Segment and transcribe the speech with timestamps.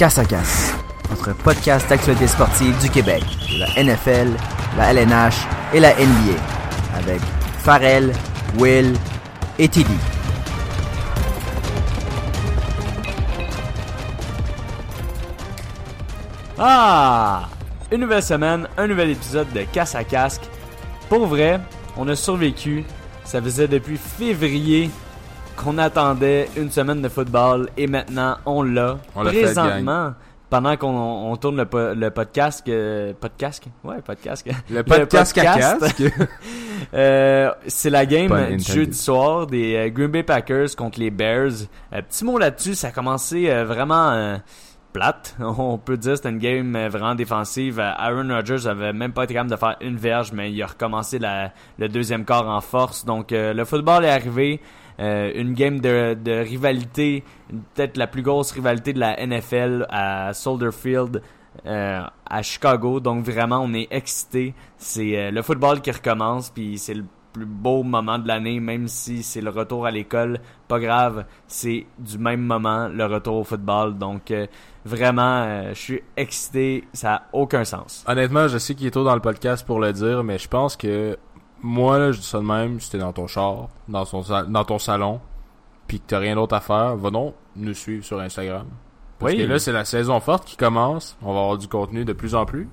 [0.00, 0.74] Casse à Casse,
[1.10, 4.30] votre podcast d'actualité sportive du Québec, de la NFL,
[4.78, 6.40] la LNH et la NBA,
[6.96, 7.20] avec
[7.58, 8.10] Farrell,
[8.58, 8.94] Will
[9.58, 9.98] et Tilly.
[16.58, 17.42] Ah!
[17.92, 20.48] Une nouvelle semaine, un nouvel épisode de Casse à Casque.
[21.10, 21.60] Pour vrai,
[21.98, 22.86] on a survécu.
[23.26, 24.88] Ça faisait depuis février
[25.62, 28.98] qu'on attendait une semaine de football et maintenant on l'a.
[29.14, 30.14] On l'a fait, Présentement,
[30.48, 30.88] pendant qu'on
[31.30, 35.36] on tourne le, po- le podcast, euh, podcast, ouais podcast, Le podcast
[36.94, 41.50] euh, c'est la game du jeudi soir des euh, Green Bay Packers contre les Bears.
[41.92, 44.38] Euh, petit mot là-dessus, ça a commencé vraiment
[44.92, 45.36] plate.
[45.40, 47.78] On peut dire que c'était une game vraiment défensive.
[47.78, 51.18] Aaron Rodgers avait même pas été capable de faire une verge, mais il a recommencé
[51.20, 53.04] la- le deuxième quart en force.
[53.04, 54.60] Donc euh, le football est arrivé.
[55.00, 57.24] Euh, une game de, rivalité,
[57.74, 61.22] peut-être la plus grosse rivalité de la NFL à Soldier Field
[61.66, 63.00] euh, à Chicago.
[63.00, 64.54] Donc vraiment, on est excité.
[64.76, 68.88] C'est euh, le football qui recommence, puis c'est le plus beau moment de l'année, même
[68.88, 70.40] si c'est le retour à l'école.
[70.68, 73.96] Pas grave, c'est du même moment le retour au football.
[73.96, 74.34] Donc
[74.84, 76.84] vraiment, je suis excité.
[76.92, 78.04] Ça a aucun sens.
[78.08, 80.76] Honnêtement, je sais qu'il est tôt dans le podcast pour le dire, mais je pense
[80.76, 81.16] que
[81.62, 84.64] moi, là, je dis ça de même, si t'es dans ton char, dans, son dans
[84.64, 85.20] ton salon,
[85.86, 88.66] puis que t'as rien d'autre à faire, va donc nous suivre sur Instagram.
[89.18, 89.38] Parce Oui.
[89.38, 91.16] que là, c'est la saison forte qui commence.
[91.22, 92.68] On va avoir du contenu de plus en plus.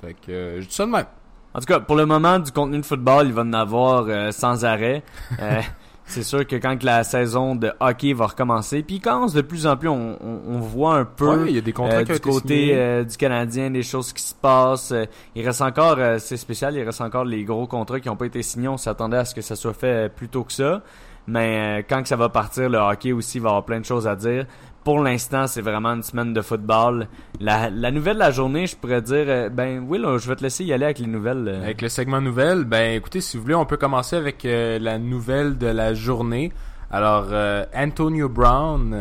[0.00, 1.06] Fait que euh, je dis ça de même.
[1.54, 4.30] En tout cas, pour le moment, du contenu de football, il va en avoir euh,
[4.32, 5.02] sans arrêt.
[5.40, 5.60] Euh,
[6.06, 9.76] c'est sûr que quand la saison de hockey va recommencer, puis commence de plus en
[9.76, 12.12] plus, on, on- on voit un peu Ouais, il y a des contrats euh, qui
[12.12, 14.92] du côté euh, du Canadien, des choses qui se passent.
[14.92, 15.04] Euh,
[15.34, 18.26] il reste encore, euh, c'est spécial, il reste encore les gros contrats qui n'ont pas
[18.26, 18.68] été signés.
[18.68, 20.82] On s'attendait à ce que ça soit fait plus tôt que ça.
[21.26, 24.06] Mais euh, quand que ça va partir, le hockey aussi va avoir plein de choses
[24.06, 24.46] à dire.
[24.86, 27.08] Pour l'instant, c'est vraiment une semaine de football.
[27.40, 30.62] La, nouvelle de la journée, je pourrais dire, euh, ben Will, je vais te laisser
[30.62, 31.48] y aller avec les nouvelles.
[31.48, 31.64] euh.
[31.64, 35.00] Avec le segment nouvelles, ben écoutez, si vous voulez, on peut commencer avec euh, la
[35.00, 36.52] nouvelle de la journée.
[36.92, 37.26] Alors,
[37.74, 38.94] Antonio Brown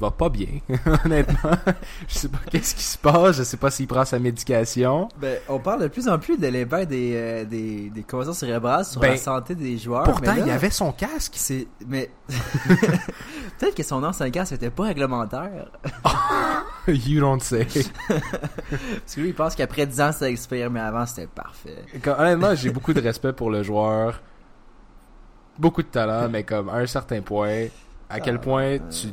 [0.00, 0.48] va pas bien,
[1.04, 1.50] honnêtement.
[2.08, 5.08] je sais pas qu'est-ce qui se passe, je sais pas s'il prend sa médication.
[5.20, 8.84] Ben, on parle de plus en plus de l'impact des, euh, des, des commotions cérébrales
[8.84, 10.04] sur Ben, la santé des joueurs.
[10.04, 11.34] Pourtant, mais là, il avait son casque.
[11.36, 12.10] C'est, mais,
[13.58, 15.70] peut-être que son ancien casque n'était pas réglementaire.
[16.88, 17.66] you don't say.
[18.08, 21.84] Parce que lui, il pense qu'après 10 ans, ça expire, mais avant, c'était parfait.
[22.02, 24.20] Quand- honnêtement, j'ai beaucoup de respect pour le joueur.
[25.58, 27.66] Beaucoup de talent, mais comme à un certain point,
[28.08, 29.08] à quel Ah, point euh, tu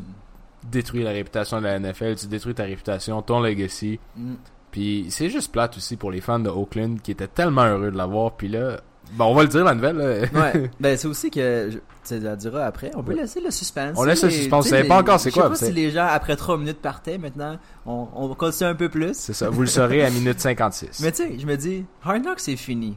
[0.64, 4.00] détruis la réputation de la NFL, tu détruis ta réputation, ton legacy.
[4.16, 4.34] mm.
[4.72, 7.97] Puis c'est juste plate aussi pour les fans de Oakland qui étaient tellement heureux de
[7.97, 8.34] l'avoir.
[8.38, 8.80] Puis là,
[9.14, 9.98] bon, on va le dire la nouvelle.
[9.98, 10.06] là.
[10.53, 10.69] Ouais.
[10.80, 11.72] ben, c'est aussi que,
[12.08, 12.92] tu la diras après.
[12.96, 13.22] On peut Ouais.
[13.22, 13.98] laisser le suspense.
[13.98, 14.68] On laisse le suspense.
[14.68, 16.81] savez pas encore c'est je sais quoi, pas c'est- si les gens, après 3 minutes
[16.84, 19.16] partaient, maintenant, on, on va continuer un peu plus.
[19.16, 21.00] C'est ça, vous le saurez à minute 56.
[21.02, 22.96] Mais tu sais, je me dis, Hard Knocks, c'est fini.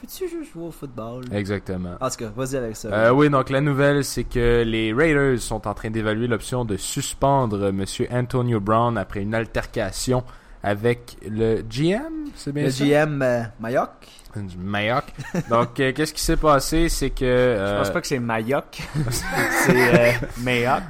[0.00, 1.24] Peux-tu juste jouer au football?
[1.32, 1.94] Exactement.
[2.00, 2.88] En tout cas, vas-y avec ça.
[2.88, 6.76] Euh, oui, donc la nouvelle, c'est que les Raiders sont en train d'évaluer l'option de
[6.76, 10.22] suspendre Monsieur Antonio Brown après une altercation
[10.62, 12.84] avec le GM, c'est bien le ça?
[12.84, 13.90] GM euh, Mayock.
[14.34, 15.04] Du Mayock.
[15.48, 17.24] Donc, euh, qu'est-ce qui s'est passé, c'est que...
[17.24, 18.82] Je euh, pense pas que c'est Mayock.
[19.64, 20.82] c'est euh, Mayock.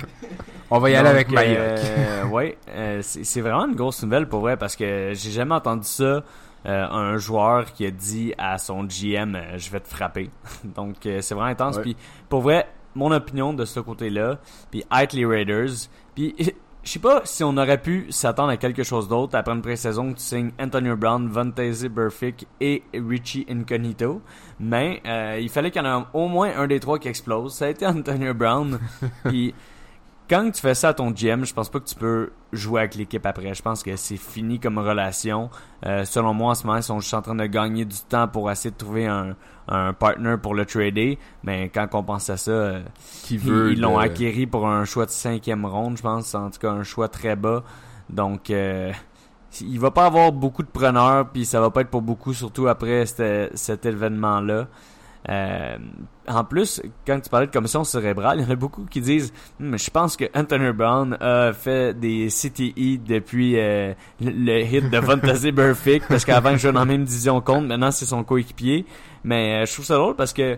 [0.69, 1.59] on va y aller Donc, avec Mayock.
[1.61, 5.55] euh, ouais, euh, c'est c'est vraiment une grosse nouvelle pour vrai parce que j'ai jamais
[5.55, 6.25] entendu ça.
[6.67, 10.31] Euh, un joueur qui a dit à son GM euh, je vais te frapper.
[10.65, 11.77] Donc euh, c'est vraiment intense.
[11.77, 11.83] Ouais.
[11.83, 11.97] Puis
[12.29, 14.39] pour vrai, mon opinion de ce côté-là,
[14.71, 16.35] puis être les Raiders, puis
[16.87, 20.13] je sais pas si on aurait pu s'attendre à quelque chose d'autre après une pré-saison
[20.13, 24.23] que tu signes Antonio Brown, Vontaze Burfict et Richie Incognito,
[24.61, 27.55] mais euh, il fallait qu'il y en ait au moins un des trois qui explose.
[27.55, 28.79] Ça a été Antonio Brown.
[29.25, 29.53] puis
[30.29, 32.95] quand tu fais ça à ton GM, je pense pas que tu peux jouer avec
[32.97, 33.55] l'équipe après.
[33.55, 35.51] Je pense que c'est fini comme relation.
[35.85, 38.27] Euh, selon moi, en ce moment, ils sont juste en train de gagner du temps
[38.29, 39.37] pour essayer de trouver un,
[39.69, 41.19] un partner pour le trader.
[41.45, 42.83] Mais quand on pense à ça, euh,
[43.23, 46.35] Qui ils veut ils l'ont de- acquéri pour un choix de cinquième ronde, je pense.
[46.35, 47.63] En tout cas, un choix très bas.
[48.11, 48.93] Donc, euh,
[49.61, 52.69] il va pas avoir beaucoup de preneurs, puis ça va pas être pour beaucoup, surtout
[52.69, 54.67] après cet, cet événement-là.
[55.29, 55.77] Euh,
[56.29, 59.33] en plus, quand tu parlais de commission cérébrale, il y en a beaucoup qui disent
[59.61, 65.01] Hum, Je pense que Anthony Brown a fait des CTI depuis euh, le, hit de
[65.01, 68.87] Fantasy Burfict, parce qu'avant il jouait dans la même division contre, maintenant c'est son coéquipier.
[69.25, 70.57] Mais euh, je trouve ça drôle parce que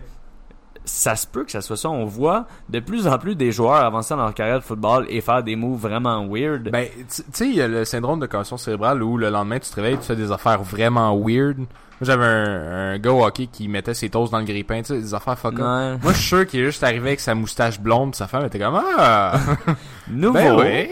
[0.85, 1.89] ça se peut que ça soit ça.
[1.89, 5.21] On voit de plus en plus des joueurs avancer dans leur carrière de football et
[5.21, 6.69] faire des moves vraiment weird.
[6.71, 9.69] Ben, tu sais, il y a le syndrome de commotion cérébrale où le lendemain, tu
[9.69, 11.57] te réveilles, tu fais des affaires vraiment weird.
[11.57, 11.67] Moi,
[12.05, 14.99] j'avais un, un gars au hockey qui mettait ses toasts dans le grille-pain, tu sais,
[14.99, 15.53] des affaires fuck.
[15.55, 15.97] Ouais.
[16.01, 18.59] Moi, je suis sûr qu'il est juste arrivé avec sa moustache blonde, sa femme était
[18.59, 19.37] comme, ah!
[20.09, 20.61] Nouveau.
[20.61, 20.87] Ben!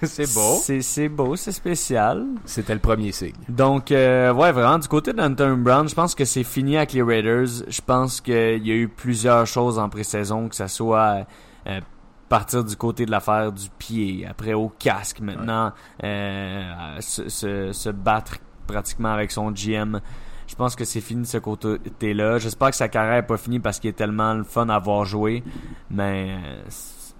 [0.06, 0.58] c'est beau.
[0.62, 2.26] C'est, c'est beau, c'est spécial.
[2.44, 3.32] C'était le premier signe.
[3.48, 7.02] Donc, euh, ouais, vraiment, du côté d'Anton Brown, je pense que c'est fini avec les
[7.02, 7.64] Raiders.
[7.68, 11.26] Je pense qu'il y a eu plusieurs choses en pré-saison, que ça soit
[11.66, 11.80] euh,
[12.28, 15.72] partir du côté de l'affaire du pied, après au casque, maintenant
[16.04, 20.00] euh, se, se, se battre pratiquement avec son GM.
[20.46, 22.38] Je pense que c'est fini de ce côté-là.
[22.38, 25.04] J'espère que sa carrière n'est pas finie parce qu'il est tellement le fun à voir
[25.04, 25.44] jouer,
[25.90, 26.62] mais euh,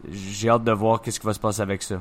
[0.08, 1.96] j'ai hâte de voir qu'est-ce qui va se passer avec ça.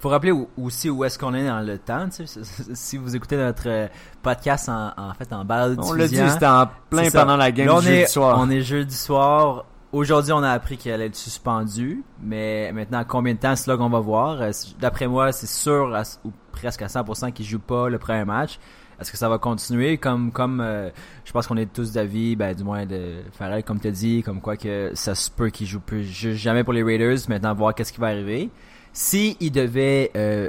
[0.00, 2.08] faut rappeler aussi où est-ce qu'on est dans le temps.
[2.08, 2.40] tu sais.
[2.74, 3.86] Si vous écoutez notre euh,
[4.22, 7.66] podcast en, en fait en balade On l'a dit, c'était en plein pendant la game
[7.66, 8.38] Là, on du jeudi est, soir.
[8.40, 9.64] On est jeudi soir.
[9.92, 12.02] Aujourd'hui, on a appris qu'elle allait être suspendue.
[12.20, 14.40] Mais maintenant, combien de temps, c'est là qu'on va voir.
[14.42, 18.24] Euh, D'après moi, c'est sûr, à- ou presque à 100% qu'il joue pas le premier
[18.24, 18.58] match.
[19.00, 19.98] Est-ce que ça va continuer?
[19.98, 20.90] Comme comme euh,
[21.24, 24.40] je pense qu'on est tous d'avis, ben du moins de Farrell comme tu dit, comme
[24.40, 27.18] quoi que ça se peut qu'il joue plus juste jamais pour les Raiders.
[27.28, 28.50] Maintenant, voir qu'est-ce qui va arriver.
[28.92, 30.48] Si il devait euh,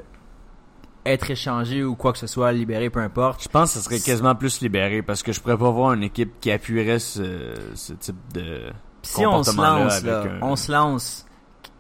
[1.05, 3.99] être échangé ou quoi que ce soit, libéré, peu importe, Je pense que ce serait
[3.99, 7.93] quasiment plus libéré parce que je pourrais pas voir une équipe qui appuierait ce, ce
[7.93, 8.71] type de
[9.03, 11.24] si on se lance, là, avec un- on se lance,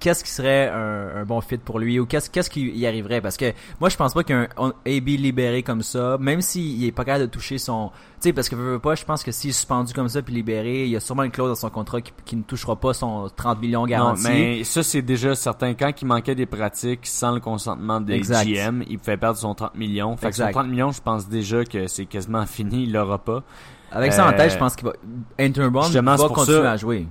[0.05, 3.21] qu'est-ce qui serait un, un bon fit pour lui ou qu'est-ce qu'est-ce qui y arriverait?
[3.21, 6.91] Parce que moi, je pense pas qu'un un AB libéré comme ça, même s'il est
[6.91, 7.89] pas capable de toucher son,
[8.21, 10.21] tu sais, parce que veux, veux pas, je pense que s'il est suspendu comme ça
[10.21, 12.75] puis libéré, il y a sûrement une clause dans son contrat qui, qui ne touchera
[12.75, 14.23] pas son 30 millions Non, garantis.
[14.27, 15.73] mais ça, c'est déjà certain.
[15.73, 18.45] Quand il manquait des pratiques sans le consentement des Exact.
[18.47, 20.15] GM, il pouvait perdre son 30 millions.
[20.17, 22.83] Fait que son 30 millions, je pense déjà que c'est quasiment fini.
[22.83, 23.41] Il l'aura pas.
[23.91, 24.93] Avec ça en tête, euh, je pense qu'il va,
[25.39, 27.07] Interbond va continuer ça- à jouer.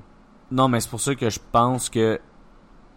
[0.51, 2.21] Non, mais c'est pour ça que je pense que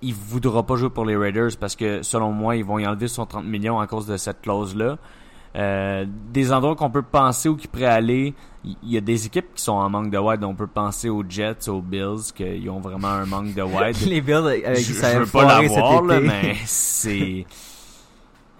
[0.01, 3.07] il voudra pas jouer pour les Raiders parce que selon moi, ils vont y enlever
[3.07, 4.97] son 30 millions à cause de cette clause-là.
[5.55, 9.55] Euh, des endroits qu'on peut penser où qui pourraient aller, il y a des équipes
[9.55, 10.44] qui sont en manque de wide.
[10.44, 13.97] On peut penser aux Jets, aux Bills, qu'ils ont vraiment un manque de wide.
[14.05, 17.45] Les Bills avec qui je, ça je a veux pas l'avoir, mais c'est...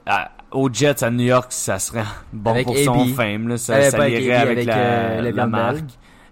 [0.10, 3.50] Ah, aux Jets à New York, ça serait bon Avec pour son fame.
[3.50, 5.84] Là, ça, Euh, ça avec irait avec, avec, la, euh, la marque.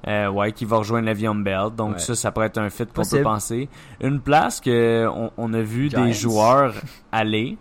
[0.08, 1.70] Euh, ouais, qui va rejoindre Le'Veon Bell.
[1.76, 2.00] Donc Ouais.
[2.00, 3.68] ça, ça pourrait être un fit qu'on peut penser.
[4.02, 6.06] Une place que on, on a vu Giants.
[6.06, 6.74] des joueurs
[7.12, 7.58] aller,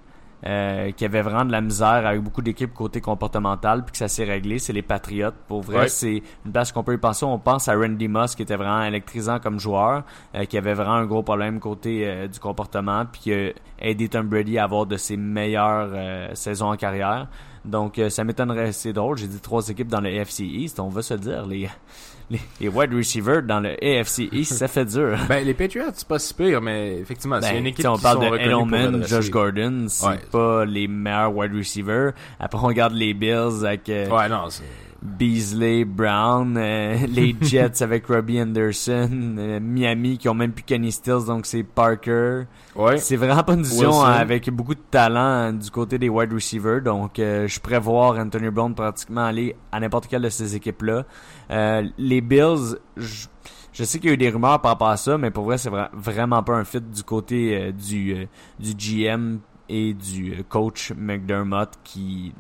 [0.47, 4.09] euh, qui avaient vraiment de la misère avec beaucoup d'équipes côté comportemental, puis que ça
[4.09, 5.31] s'est réglé, c'est les Patriots.
[5.49, 5.89] Pour vrai, Ouais.
[5.89, 7.25] c'est une place qu'on peut y penser.
[7.25, 10.03] On pense à Randy Moss, qui était vraiment électrisant comme joueur,
[10.35, 14.11] euh, qui avait vraiment un gros problème côté euh, du comportement, puis qui a aidé
[14.11, 17.27] Tom Brady à avoir de ses meilleures euh, saisons en carrière.
[17.65, 19.17] Donc, euh, ça m'étonnerait, c'est drôle.
[19.17, 20.79] J'ai dit trois équipes dans le AFC East.
[20.81, 21.69] On va se dire, les,
[22.31, 25.17] les, les wide receivers dans le AFC East, ça fait dur.
[25.29, 27.89] Ben, les Patriots, c'est pas si pire, mais effectivement, c'est Ben, une tu équipe sais,
[27.89, 29.07] on qui parle sont de Edelman.
[29.07, 30.19] Josh Gordon, c'est Ouais.
[30.31, 32.13] pas les meilleurs wide receivers.
[32.39, 34.63] Après, on regarde les Bills avec euh, Ouais, non, c'est...
[35.05, 40.91] Beasley, Brown, euh, les Jets avec Robbie Anderson, euh, Miami qui ont même plus Kenny
[40.91, 42.45] Stills, donc c'est Parker.
[42.75, 42.97] Ouais.
[42.97, 44.03] C'est vraiment pas une Wilson.
[44.03, 46.81] euh, avec beaucoup de talent euh, du côté des wide receivers.
[46.81, 51.05] Donc, euh, je voir Anthony Brown pratiquement aller à n'importe quelle de ces équipes-là.
[51.51, 53.27] Euh, les Bills, je,
[53.73, 55.59] je sais qu'il y a eu des rumeurs par rapport à ça, mais pour vrai,
[55.59, 58.27] c'est vra- vraiment pas un fit du côté du,
[58.59, 62.33] du GM et du euh, coach McDermott qui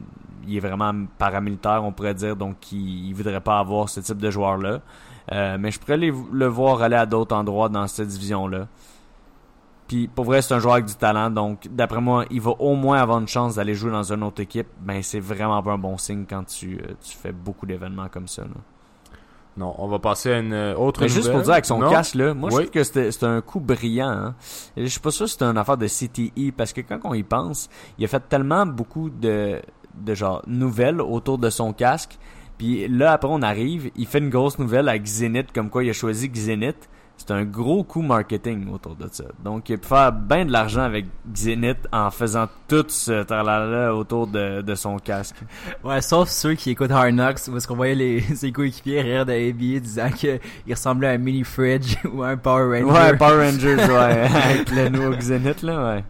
[0.48, 4.30] est vraiment paramilitaire, on pourrait dire, donc il, il voudrait pas avoir ce type de
[4.30, 4.80] joueur-là.
[5.32, 8.68] Euh, mais je pourrais le voir aller à d'autres endroits dans cette division-là.
[9.88, 12.74] Puis pour vrai, c'est un joueur avec du talent, donc d'après moi, il va au
[12.74, 14.68] moins avoir une chance d'aller jouer dans une autre équipe.
[14.80, 18.28] Ben c'est vraiment pas un bon signe quand tu, euh, tu fais beaucoup d'événements comme
[18.28, 18.42] ça.
[18.42, 18.48] là.
[19.56, 21.90] Non, on va passer à une euh, autre Mais juste pour dire avec son Non?
[21.90, 24.08] casque là, moi je trouve que c'était un coup brillant.
[24.08, 24.34] Hein.
[24.76, 27.22] Je suis pas sûr que c'était une affaire de CTE parce que quand on y
[27.22, 27.68] pense,
[27.98, 29.60] il a fait tellement beaucoup de
[29.94, 32.18] de genre nouvelles autour de son casque.
[32.58, 35.90] Puis là après on arrive, il fait une grosse nouvelle avec Zenith comme quoi il
[35.90, 36.88] a choisi Zenith.
[37.16, 39.24] C'est un gros coup marketing autour de ça.
[39.42, 44.26] Donc il peut faire bien de l'argent avec Zenith en faisant tout ce tralala autour
[44.26, 45.36] de, de son casque.
[45.84, 49.32] Ouais, sauf ceux qui écoutent Hard Knocks, est-ce qu'on voyait les, ses coéquipiers rire de
[49.32, 52.92] AB disant qu'il ressemblait à un mini fridge ou à un Power Ranger.
[52.92, 56.04] Ouais, Power Rangers, ouais, avec le nouveau Zenith, là, ouais.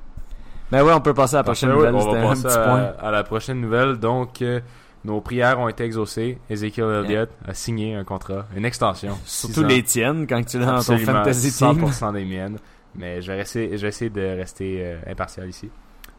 [0.70, 2.42] Ben ouais, on peut passer à la prochaine oui, nouvelle, on va c'était un passer
[2.42, 2.92] petit à, point.
[3.08, 3.96] à la prochaine nouvelle.
[3.98, 4.60] Donc, euh,
[5.04, 6.38] nos prières ont été exaucées.
[6.48, 9.18] Ezekiel Elliott a signé un contrat, une extension.
[9.24, 11.84] Surtout les tiennes, quand tu l'as dans ton fantasy team.
[11.84, 12.58] 100% des miennes.
[12.96, 15.68] Mais je vais, essayer, je vais essayer de rester euh, impartial ici.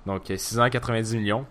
[0.05, 1.45] Donc, euh, 6 ans, 90 millions.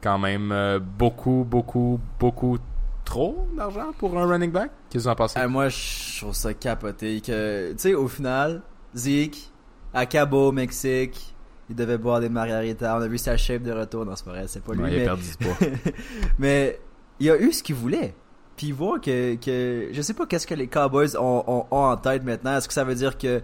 [0.00, 2.56] Quand même euh, beaucoup, beaucoup, beaucoup
[3.04, 4.70] trop d'argent pour un running back.
[4.88, 5.46] Qu'est-ce que vous en pensez?
[5.48, 7.20] Moi, je trouve ça capoté.
[7.20, 8.62] Que, tu sais, au final,
[8.94, 9.50] Zeke,
[9.92, 11.34] à Cabo, Mexique,
[11.70, 12.98] il devait boire des margaritas.
[12.98, 14.04] On a vu sa shape de retour.
[14.04, 14.82] Non, c'est pas vrai, c'est pas lui.
[14.82, 15.68] Ouais, il a mais, perdu du poids.
[16.38, 16.80] mais
[17.20, 18.14] il a eu ce qu'il voulait.
[18.56, 21.96] puis voir que, que je sais pas qu'est-ce que les Cowboys ont, ont, ont en
[21.96, 22.56] tête maintenant.
[22.56, 23.40] Est-ce que ça veut dire que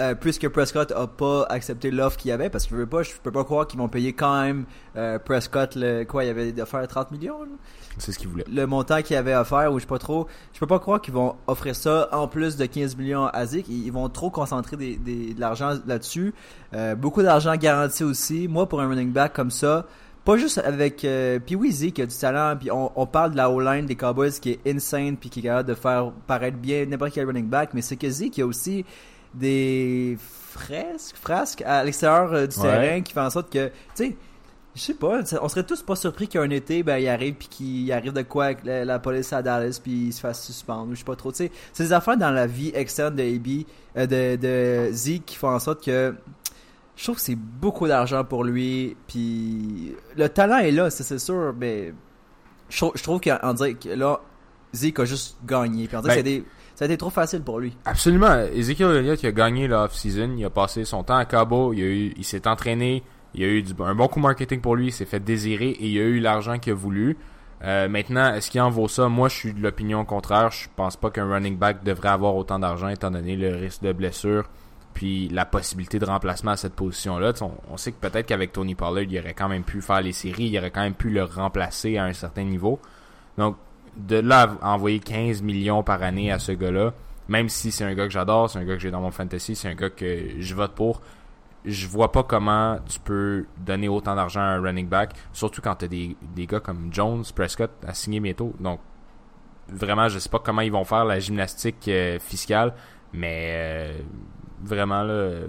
[0.00, 3.02] euh, puisque Prescott a pas accepté l'offre qu'il y avait, parce que je veux pas,
[3.02, 4.64] je peux pas croire qu'ils vont payer quand même
[4.96, 7.38] euh, Prescott le quoi, il y avait offert 30 millions.
[7.98, 8.44] C'est ce qu'il voulait.
[8.52, 11.14] le montant qu'il avait offert ou je sais pas trop je peux pas croire qu'ils
[11.14, 14.96] vont offrir ça en plus de 15 millions à Zeke ils vont trop concentrer des,
[14.96, 16.34] des- de l'argent là-dessus
[16.74, 19.86] Euh, beaucoup d'argent garanti aussi moi pour un running back comme ça
[20.24, 23.36] pas juste avec euh, puis oui Zeke a du talent puis on, on parle de
[23.36, 26.86] la O-line des Cowboys qui est insane puis qui est capable de faire paraître bien
[26.86, 28.84] n'importe quel running back mais c'est que Zeke a aussi
[29.34, 30.16] des
[30.52, 32.62] fresques frasques à l'extérieur euh, du Ouais.
[32.62, 34.16] terrain qui fait en sorte que tu sais
[34.76, 37.92] je sais pas, on serait tous pas surpris qu'un été, ben, il arrive puis qu'il
[37.92, 40.94] arrive de quoi avec la, la police à Dallas puis il se fasse suspendre ou
[40.94, 41.30] je sais pas trop.
[41.30, 44.34] Tu sais, c'est des affaires dans la vie externe de AB, euh, de,
[44.88, 46.12] de Zeke qui font en sorte que
[46.96, 51.20] je trouve que c'est beaucoup d'argent pour lui puis le talent est là, ça, c'est
[51.20, 51.94] sûr, mais
[52.68, 54.18] je trouve, trouve qu'on dirait que là,
[54.72, 56.44] Zeke a juste gagné puis on dirait Ben- que c'est des-
[56.74, 57.76] ça a été trop facile pour lui.
[57.84, 58.34] Absolument.
[58.52, 60.34] Ezekiel Elliott, il a gagné la off-season.
[60.36, 61.72] Il a passé son temps à Cabo.
[61.72, 63.02] Il, a eu, il s'est entraîné.
[63.34, 64.86] Il a eu un bon coup marketing pour lui.
[64.86, 67.16] Il s'est fait désirer et il a eu l'argent qu'il a voulu.
[67.62, 69.08] Euh, maintenant, est-ce qu'il en vaut ça?
[69.08, 70.50] Moi, je suis de l'opinion contraire.
[70.50, 73.92] Je pense pas qu'un running back devrait avoir autant d'argent étant donné le risque de
[73.92, 74.48] blessure
[74.94, 77.32] puis la possibilité de remplacement à cette position-là.
[77.40, 80.12] On, on sait que peut-être qu'avec Tony Pollard, il aurait quand même pu faire les
[80.12, 80.46] séries.
[80.46, 82.78] Il aurait quand même pu le remplacer à un certain niveau.
[83.36, 83.56] Donc,
[83.96, 86.92] de là envoyer 15 millions par année à ce gars-là,
[87.28, 89.54] même si c'est un gars que j'adore, c'est un gars que j'ai dans mon fantasy,
[89.54, 91.00] c'est un gars que je vote pour,
[91.64, 95.76] je vois pas comment tu peux donner autant d'argent à un running back, surtout quand
[95.76, 98.52] tu as des, des gars comme Jones, Prescott à signer bientôt.
[98.60, 98.80] Donc,
[99.68, 102.74] vraiment, je sais pas comment ils vont faire la gymnastique euh, fiscale,
[103.12, 103.98] mais euh,
[104.62, 105.46] vraiment, là,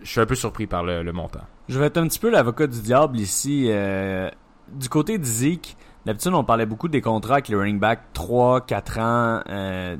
[0.00, 1.40] je suis un peu surpris par le, montant.
[1.68, 3.66] Je vais être un petit peu l'avocat du diable ici.
[3.68, 4.30] euh,
[4.72, 5.76] du côté de Zeke,
[6.06, 9.96] d'habitude, on parlait beaucoup des contrats avec les running back 3, 4 ans, euh,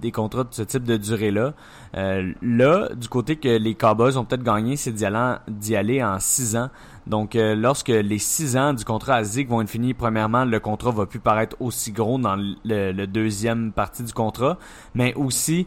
[0.00, 1.54] des, contrats de ce type de durée-là.
[1.96, 5.04] Euh, là, du côté que les Cowboys ont peut-être gagné, c'est d'y
[5.76, 6.70] aller, en 6 ans.
[7.06, 10.60] Donc, euh, lorsque les 6 ans du contrat à Zeke vont être finis, premièrement, le
[10.60, 14.58] contrat va plus paraître aussi gros dans le, deuxième partie du contrat,
[14.94, 15.66] mais aussi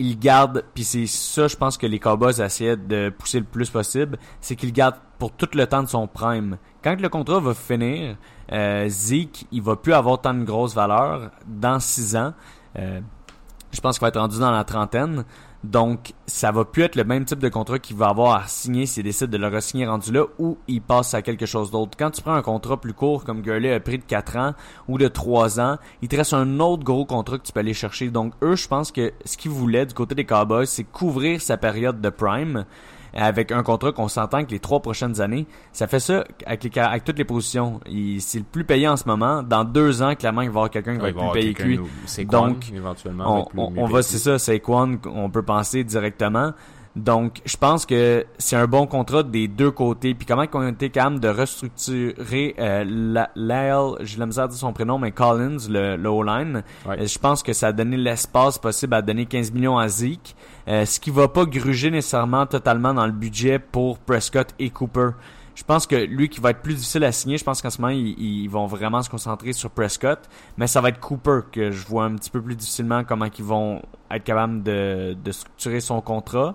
[0.00, 3.68] il garde, puis c'est ça, je pense que les Cowboys essayaient de pousser le plus
[3.68, 6.56] possible, c'est qu'il garde pour tout le temps de son prime.
[6.82, 8.16] Quand le contrat va finir,
[8.52, 12.32] euh, Zeke, il va plus avoir tant de grosse valeur dans six ans.
[12.78, 13.00] Euh,
[13.70, 15.24] je pense qu'il va être rendu dans la trentaine.
[15.62, 18.86] Donc, ça va plus être le même type de contrat qu'il va avoir à signer
[18.86, 21.98] s'il décide de le re-signer rendu là ou il passe à quelque chose d'autre.
[21.98, 24.54] Quand tu prends un contrat plus court comme Gurley a pris de 4 ans
[24.88, 27.74] ou de 3 ans, il te reste un autre gros contrat que tu peux aller
[27.74, 28.08] chercher.
[28.08, 31.58] Donc, eux, je pense que ce qu'ils voulaient du côté des Cowboys, c'est couvrir sa
[31.58, 32.64] période de prime
[33.14, 36.80] avec un contrat qu'on s'entend que les trois prochaines années, ça fait ça avec, les,
[36.80, 37.80] avec toutes les positions.
[37.86, 39.42] Il- C'est le plus payé en ce moment.
[39.42, 41.40] Dans deux ans, clairement, il va y avoir quelqu'un qui va Ouais, être va plus
[41.40, 41.80] payé que lui.
[42.06, 43.44] C'est Donc, éventuellement.
[43.44, 46.52] va On, on, on va, c'est ça, Saquon, on peut penser directement.
[46.96, 50.12] Donc, je pense que c'est un bon contrat des deux côtés.
[50.14, 54.54] Puis comment qu'on a été capable de restructurer euh, la- Lyle, j'ai la misère de
[54.54, 56.62] son prénom, mais Collins, le, le O-line.
[56.86, 57.00] Ouais.
[57.00, 60.34] Euh, Je pense que ça a donné l'espace possible à donner 15 millions à Zeke.
[60.68, 65.10] Euh, ce qui va pas gruger nécessairement totalement dans le budget pour Prescott et Cooper.
[65.60, 67.82] Je pense que lui qui va être plus difficile à signer, je pense qu'en ce
[67.82, 70.18] moment, ils, ils vont vraiment se concentrer sur Prescott.
[70.56, 73.44] Mais ça va être Cooper que je vois un petit peu plus difficilement comment ils
[73.44, 76.54] vont être capables de, de structurer son contrat.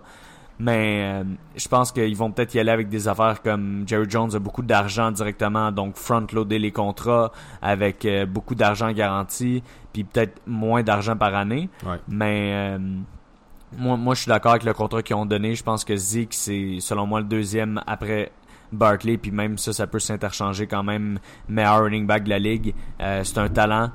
[0.57, 1.23] Mais euh,
[1.55, 4.63] je pense qu'ils vont peut-être y aller avec des affaires comme Jerry Jones a beaucoup
[4.63, 7.31] d'argent directement, donc front-loader les contrats
[7.61, 9.61] avec euh, beaucoup d'argent garanti,
[9.93, 11.69] puis peut-être moins d'argent par année.
[11.85, 11.99] Ouais.
[12.07, 12.79] Mais euh,
[13.77, 15.53] moi, moi, je suis d'accord avec le contrat qu'ils ont donné.
[15.53, 18.31] Je pense que Zeke, c'est selon moi le deuxième après
[18.71, 21.19] Barkley, puis même ça, ça peut s'interchanger quand même.
[21.47, 23.91] Meilleur running back de la ligue, Euh, c'est un talent.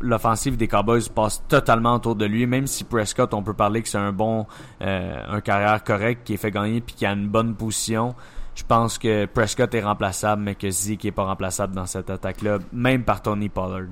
[0.00, 2.46] L'offensive des Cowboys passe totalement autour de lui.
[2.46, 4.46] Même si Prescott, on peut parler que c'est un bon,
[4.82, 8.14] euh, un carrière correct qui est fait gagner puis qui a une bonne position.
[8.54, 12.58] Je pense que Prescott est remplaçable, mais que Zeke est pas remplaçable dans cette attaque-là,
[12.72, 13.86] même par Tony Pollard.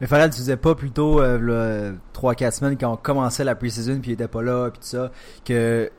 [0.00, 4.10] Mais Farrell, tu disais pas plutôt euh, 3-4 semaines quand on commençait la pre-season puis
[4.10, 5.10] il était pas là puis tout ça
[5.44, 5.90] que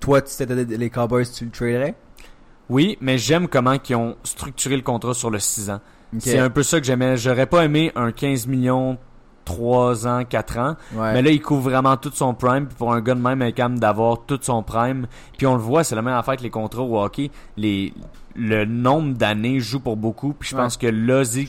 [0.00, 1.94] toi tu t'étais les Cowboys tu le traderais?
[2.70, 5.80] Oui, mais j'aime comment ils ont structuré le contrat sur le 6 ans.
[6.18, 7.16] C'est un peu ça que j'aimais.
[7.16, 8.98] J'aurais pas aimé un 15 millions
[9.44, 10.76] 3 ans, 4 ans.
[10.94, 11.12] Ouais.
[11.12, 12.66] Mais là, il couvre vraiment tout son prime.
[12.66, 15.06] Puis pour un gars de même, il est capable d'avoir tout son prime.
[15.36, 17.30] Puis on le voit, c'est la même affaire que les contrats au hockey.
[17.56, 17.92] Les,
[18.36, 20.32] le nombre d'années joue pour beaucoup.
[20.32, 20.62] Puis je Ouais.
[20.62, 20.86] pense que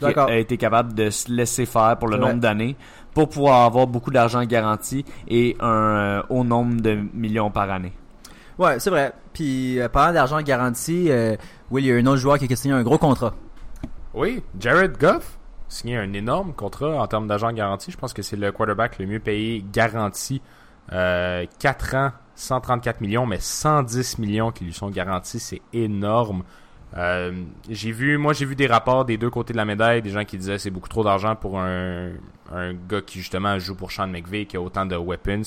[0.01, 0.27] d'accord.
[0.29, 2.75] a été capable de se laisser faire pour le nombre d'années
[3.13, 7.93] pour pouvoir avoir beaucoup d'argent garanti et un euh, haut nombre de millions par année.
[8.57, 9.13] Ouais, c'est vrai.
[9.33, 11.35] Puis euh, parlant d'argent garanti, euh,
[11.71, 13.33] Will, il y a un autre joueur qui a signé un gros contrat.
[14.13, 15.37] Oui, Jared Goff.
[15.67, 17.91] signé un énorme contrat en termes d'agent garanti.
[17.91, 20.41] Je pense que c'est le quarterback le mieux payé garanti.
[20.93, 26.43] Euh, 4 ans, 134 millions, mais 110 millions qui lui sont garantis, c'est énorme.
[26.95, 27.33] Euh,
[27.69, 30.23] j'ai vu, moi j'ai vu des rapports des deux côtés de la médaille, des gens
[30.23, 32.11] qui disaient c'est beaucoup trop d'argent pour un,
[32.53, 35.41] un gars qui justement joue pour Sean McVay, qui a autant de weapons.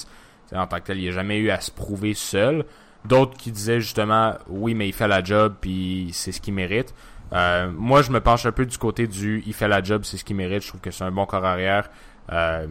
[0.54, 2.66] en tant que tel, il n'a jamais eu à se prouver seul.
[3.04, 6.94] D'autres qui disaient justement oui mais il fait la job puis c'est ce qu'il mérite.
[7.32, 10.16] Euh, moi je me penche un peu du côté du il fait la job c'est
[10.16, 10.62] ce qu'il mérite.
[10.62, 11.90] Je trouve que c'est un bon corps arrière
[12.32, 12.66] euh,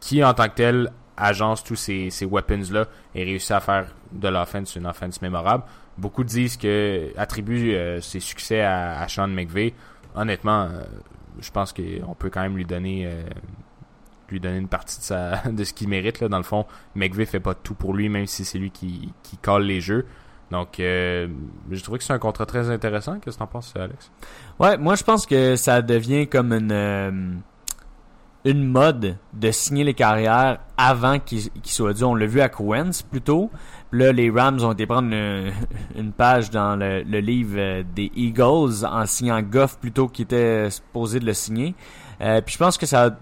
[0.00, 3.86] qui en tant que tel agence tous ces, ces weapons là et réussit à faire
[4.12, 5.64] de l'offense une offense mémorable.
[5.96, 9.74] Beaucoup disent que attribuent euh, ses succès à, à, Sean McVay.
[10.16, 10.82] Honnêtement, euh,
[11.40, 13.22] je pense qu'on peut quand même lui donner euh,
[14.28, 16.66] lui donner une partie de sa de ce qu'il mérite là dans le fond.
[16.94, 20.06] McVay fait pas tout pour lui même si c'est lui qui qui colle les jeux.
[20.50, 21.26] Donc, euh,
[21.70, 23.18] je trouve que c'est un contrat très intéressant.
[23.18, 24.12] Qu'est-ce que t'en penses, Alex?
[24.60, 27.10] Ouais, moi, je pense que ça devient comme une, euh,
[28.44, 32.04] une mode de signer les carrières avant qu'ils qu soient dû.
[32.04, 33.50] On l'a vu à Wentz plutôt.
[33.90, 35.52] Là, les Rams ont été prendre une,
[35.96, 41.20] une page dans le, le, livre des Eagles en signant Goff plutôt qu'il était supposé
[41.20, 41.74] de le signer.
[42.20, 43.16] Euh, puis je pense que ça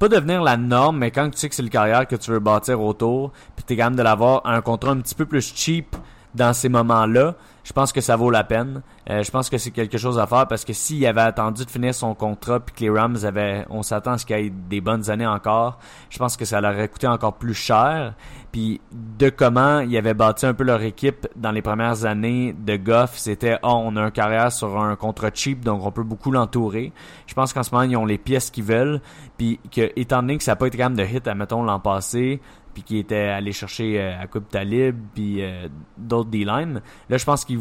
[0.00, 2.38] pas devenir la norme, mais quand tu sais que c'est le carrière que tu veux
[2.38, 5.94] bâtir autour, puis t'es capable de l'avoir un contrat un petit peu plus cheap
[6.34, 7.34] dans ces moments-là,
[7.64, 8.82] je pense que ça vaut la peine.
[9.08, 11.70] Euh, je pense que c'est quelque chose à faire parce que s'il avait attendu de
[11.70, 14.50] finir son contrat puis que les Rams avaient, on s'attend à ce qu'il y ait
[14.50, 18.14] des bonnes années encore, je pense que ça leur aurait coûté encore plus cher.
[18.52, 22.76] Puis de comment ils avaient bâti un peu leur équipe dans les premières années de
[22.76, 26.32] Goff, c'était oh, on a un carrière sur un contrat cheap donc on peut beaucoup
[26.32, 26.92] l'entourer.
[27.26, 29.00] Je pense qu'en ce moment ils ont les pièces qu'ils veulent
[29.38, 32.40] puis que étant donné que ça n'a pas été quand de hit admettons l'an passé,
[32.72, 36.80] puis qui était allé chercher euh, à Coupe Talib puis euh, d'autres D-line.
[37.08, 37.60] Là, je pense qu'il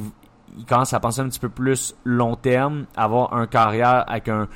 [0.68, 4.48] commence à penser un petit peu plus long terme, avoir un carrière avec un,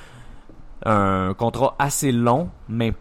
[0.86, 2.93] un contrat assez long, mais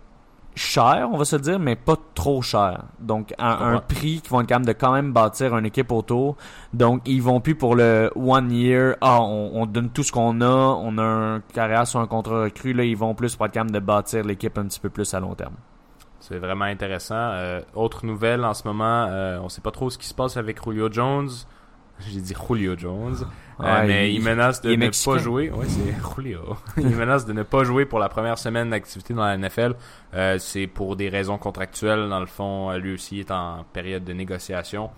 [0.54, 2.84] cher, on va se dire, mais pas trop cher.
[3.00, 6.36] Donc, à un prix qui vont être capable de quand même bâtir une équipe autour.
[6.74, 10.40] Donc, ils vont plus pour le one year, ah, on, on donne tout ce qu'on
[10.42, 13.52] a, on a un carrière sur un contrat recru, là, ils vont plus pour être
[13.52, 15.54] capable de bâtir l'équipe un petit peu plus à long terme.
[16.32, 17.14] C'est vraiment intéressant.
[17.14, 20.38] Euh, autre nouvelle en ce moment, euh, on sait pas trop ce qui se passe
[20.38, 21.28] avec Julio Jones.
[22.08, 23.16] J'ai dit Julio Jones.
[23.60, 25.52] Euh, mais il, il menace de ne pas jouer.
[25.54, 26.56] Oui, c'est Julio.
[26.78, 29.74] il menace de ne pas jouer pour la première semaine d'activité dans la NFL.
[30.14, 32.08] Euh, c'est pour des raisons contractuelles.
[32.08, 34.88] Dans le fond, lui aussi est en période de négociation.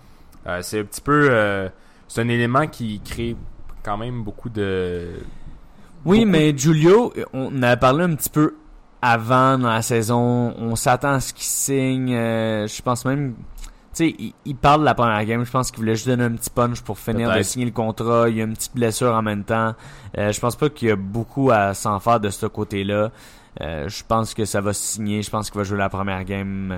[0.47, 1.69] Euh, c'est un petit peu...
[2.07, 3.35] c'est un élément qui crée
[3.83, 5.09] quand même beaucoup de...
[6.05, 6.31] Oui, beaucoup...
[6.31, 8.55] mais Julio, on a parlé un petit peu
[9.05, 10.55] avant dans la saison.
[10.57, 12.13] On s'attend à ce qu'il signe.
[12.13, 13.35] Euh, je pense même.
[13.93, 15.45] Tu sais, il, il, parle de la première game.
[15.45, 18.27] Je pense qu'il voulait juste donner un petit punch pour finir de signer le contrat.
[18.29, 19.75] Il y a une petite blessure en même temps.
[20.17, 23.11] Euh, je pense pas qu'il y a beaucoup à s'en faire de ce côté-là.
[23.61, 25.21] Euh, je pense que ça va signer.
[25.21, 26.75] Je pense qu'il va jouer la première game.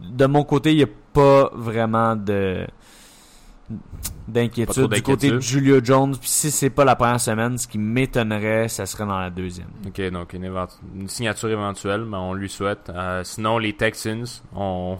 [0.00, 2.66] de mon côté, il n'y a pas vraiment de
[4.26, 6.16] d'inquiétude du côté de Julio Jones.
[6.18, 9.68] Puis si c'est pas la première semaine, ce qui m'étonnerait, ça serait dans la deuxième.
[9.86, 10.52] Ok, donc une,
[10.94, 12.90] une signature éventuelle, mais on lui souhaite.
[12.90, 14.98] Euh, sinon, les Texans ont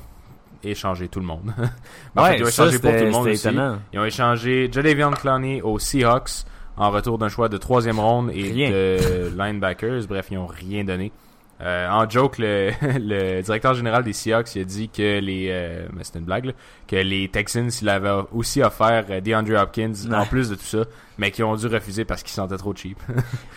[0.63, 1.53] échangé tout le monde.
[2.17, 3.49] en ouais, fait, ils ont échangé pour tout le monde aussi.
[3.49, 3.79] Étonnant.
[3.93, 6.45] Ils ont échangé Jadavion Clowney aux Seahawks
[6.77, 8.71] en retour d'un choix de troisième ronde et rien.
[8.71, 10.07] de linebackers.
[10.09, 11.13] Bref, ils ont rien donné.
[11.61, 15.89] Euh, en joke, le, le, directeur général des Seahawks il a dit que les, euh,
[15.93, 16.53] mais c'était une blague, là,
[16.87, 20.15] que les Texans il avait aussi offert euh, DeAndre Hopkins ouais.
[20.15, 20.85] en plus de tout ça,
[21.19, 22.99] mais qu'ils ont dû refuser parce qu'ils sentaient trop cheap.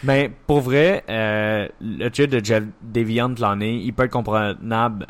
[0.04, 5.06] mais pour vrai, euh, le trade de Jeff Deviant l'année, il peut être comprenable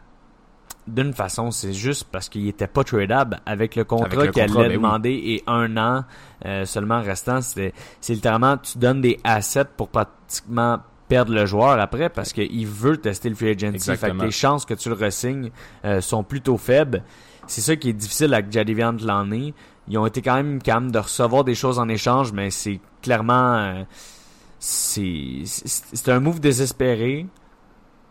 [0.87, 4.73] d'une façon, c'est juste parce qu'il était pas tradable avec le contrat qu'il allait ben
[4.73, 5.35] demander oui.
[5.35, 6.03] et un an
[6.45, 7.41] euh, seulement restant.
[7.41, 7.73] C'est
[8.09, 10.79] littéralement tu donnes des assets pour pratiquement
[11.11, 13.97] perdre le joueur après parce qu'il veut tester le free agency.
[13.97, 15.51] Fait que les chances que tu le resignes
[15.83, 17.03] euh, sont plutôt faibles.
[17.47, 19.53] C'est ça qui est difficile avec Jadivian l'année.
[19.89, 23.57] Ils ont été quand même calmes de recevoir des choses en échange, mais c'est clairement
[23.57, 23.83] euh,
[24.59, 27.25] c'est un move désespéré.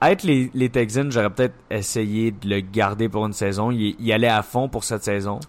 [0.03, 3.71] Être les, les Texans, j'aurais peut-être essayé de le garder pour une saison.
[3.71, 5.41] Il, il allait à fond pour cette saison.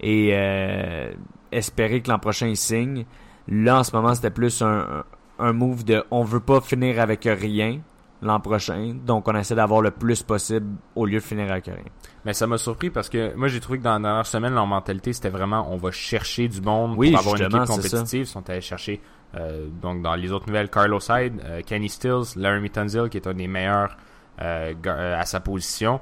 [0.00, 1.12] Et euh,
[1.52, 3.04] espérer que l'an prochain il signe.
[3.46, 5.04] Là, en ce moment, c'était plus un,
[5.38, 7.80] un move de on veut pas finir avec rien
[8.24, 11.76] l'an prochain, donc on essaie d'avoir le plus possible au lieu de finir avec rien.
[12.24, 14.66] Mais ça m'a surpris parce que moi j'ai trouvé que dans la dernière semaine leur
[14.66, 18.22] mentalité c'était vraiment on va chercher du monde oui, pour avoir une équipe compétitive.
[18.22, 19.00] Ils sont allés chercher
[19.36, 23.26] euh, donc dans les autres nouvelles Carlos Hyde, euh, Kenny Stills, Laramie Tunzel qui est
[23.26, 23.96] un des meilleurs
[24.40, 26.00] euh, à sa position.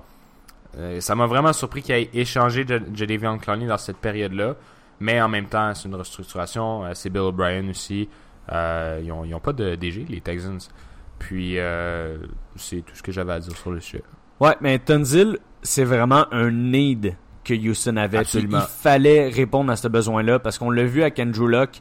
[1.01, 2.65] Ça m'a vraiment surpris qu'il ait échangé
[2.95, 4.55] Jadavion Clowney dans cette période-là,
[5.01, 6.85] mais en même temps c'est une restructuration.
[6.95, 8.09] c'est Bill O'Brien aussi.
[8.51, 10.59] Euh, ils, ont, ils ont pas de DG, les Texans.
[11.19, 12.19] Puis, euh,
[12.57, 14.03] c'est tout ce que j'avais à dire sur le sujet.
[14.41, 18.19] Ouais, mais Tunzil, c'est vraiment un need que Houston avait.
[18.19, 18.59] Absolument.
[18.59, 21.81] il fallait répondre à ce besoin-là parce qu'on l'a vu avec Andrew Luck.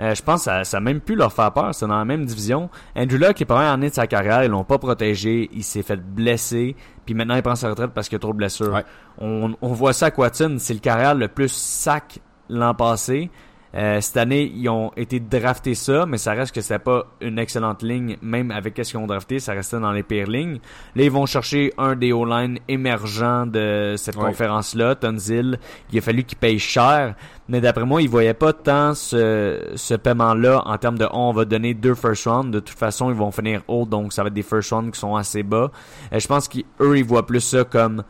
[0.00, 1.74] Euh, je pense que ça, ça a même pu leur faire peur.
[1.74, 2.70] C'est dans la même division.
[2.96, 5.50] Andrew Luck, les premières années de sa carrière, ils l'ont pas protégé.
[5.52, 6.74] Il s'est fait blesser.
[7.04, 8.72] Puis maintenant, il prend sa retraite parce qu'il y a trop de blessures.
[8.72, 8.84] Ouais.
[9.18, 10.56] On, on voit ça à Quatin.
[10.58, 12.18] C'est le carrière le plus sac
[12.48, 13.30] l'an passé.
[13.74, 17.38] Euh, cette année, ils ont été draftés ça, mais ça reste que c'était pas une
[17.38, 20.58] excellente ligne, même avec ce qu'ils ont drafté, ça restait dans les pires lignes.
[20.96, 25.58] Là, ils vont chercher un des O-line émergents de cette conférence-là, Tunzil.
[25.92, 27.14] Il a fallu qu'il paye cher,
[27.48, 31.32] mais d'après moi, ils voyaient pas tant ce, ce paiement-là en termes de oh, on
[31.32, 32.52] va donner deux first round.
[32.52, 34.98] De toute façon, ils vont finir haut, donc ça va être des first round qui
[34.98, 35.70] sont assez bas.
[36.12, 38.02] Euh, je pense qu'eux, ils voient plus ça comme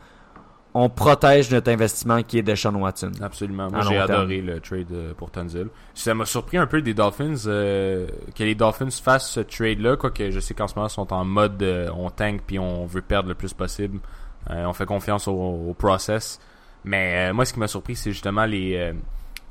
[0.73, 3.11] on protège notre investissement qui est de Sean Watson.
[3.21, 3.69] Absolument.
[3.69, 5.67] Moi, j'ai adoré le trade euh, pour Tunzil.
[5.93, 10.31] Ça m'a surpris un peu des Dolphins euh, que les Dolphins fassent ce trade-là, quoique
[10.31, 13.01] je sais qu'en ce moment, ils sont en mode euh, on tank puis on veut
[13.01, 13.99] perdre le plus possible.
[14.49, 16.39] Euh, on fait confiance au, au process.
[16.83, 18.93] Mais euh, moi, ce qui m'a surpris, c'est justement les, euh,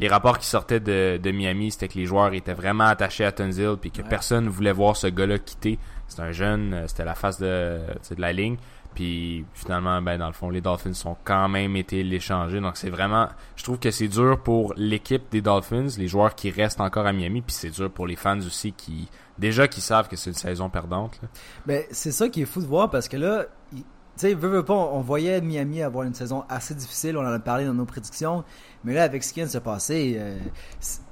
[0.00, 1.70] les rapports qui sortaient de, de Miami.
[1.70, 5.06] C'était que les joueurs étaient vraiment attachés à Tunzil puis que personne voulait voir ce
[5.06, 5.78] gars-là quitter.
[6.09, 7.78] C'était un jeune, c'était la face de,
[8.11, 8.56] de la ligne.
[8.94, 12.61] Puis finalement, ben dans le fond, les Dolphins sont quand même été l'échanger.
[12.61, 16.50] Donc c'est vraiment, je trouve que c'est dur pour l'équipe des Dolphins, les joueurs qui
[16.50, 20.09] restent encore à Miami, puis c'est dur pour les fans aussi qui déjà qui savent
[20.09, 21.20] que c'est une saison perdante.
[21.66, 23.83] Ben, c'est ça qui est fou de voir parce que là, tu
[24.16, 27.72] sais, pas, on voyait Miami avoir une saison assez difficile, on en a parlé dans
[27.72, 28.44] nos prédictions,
[28.85, 30.38] mais là, avec ce qui vient de se passer, euh,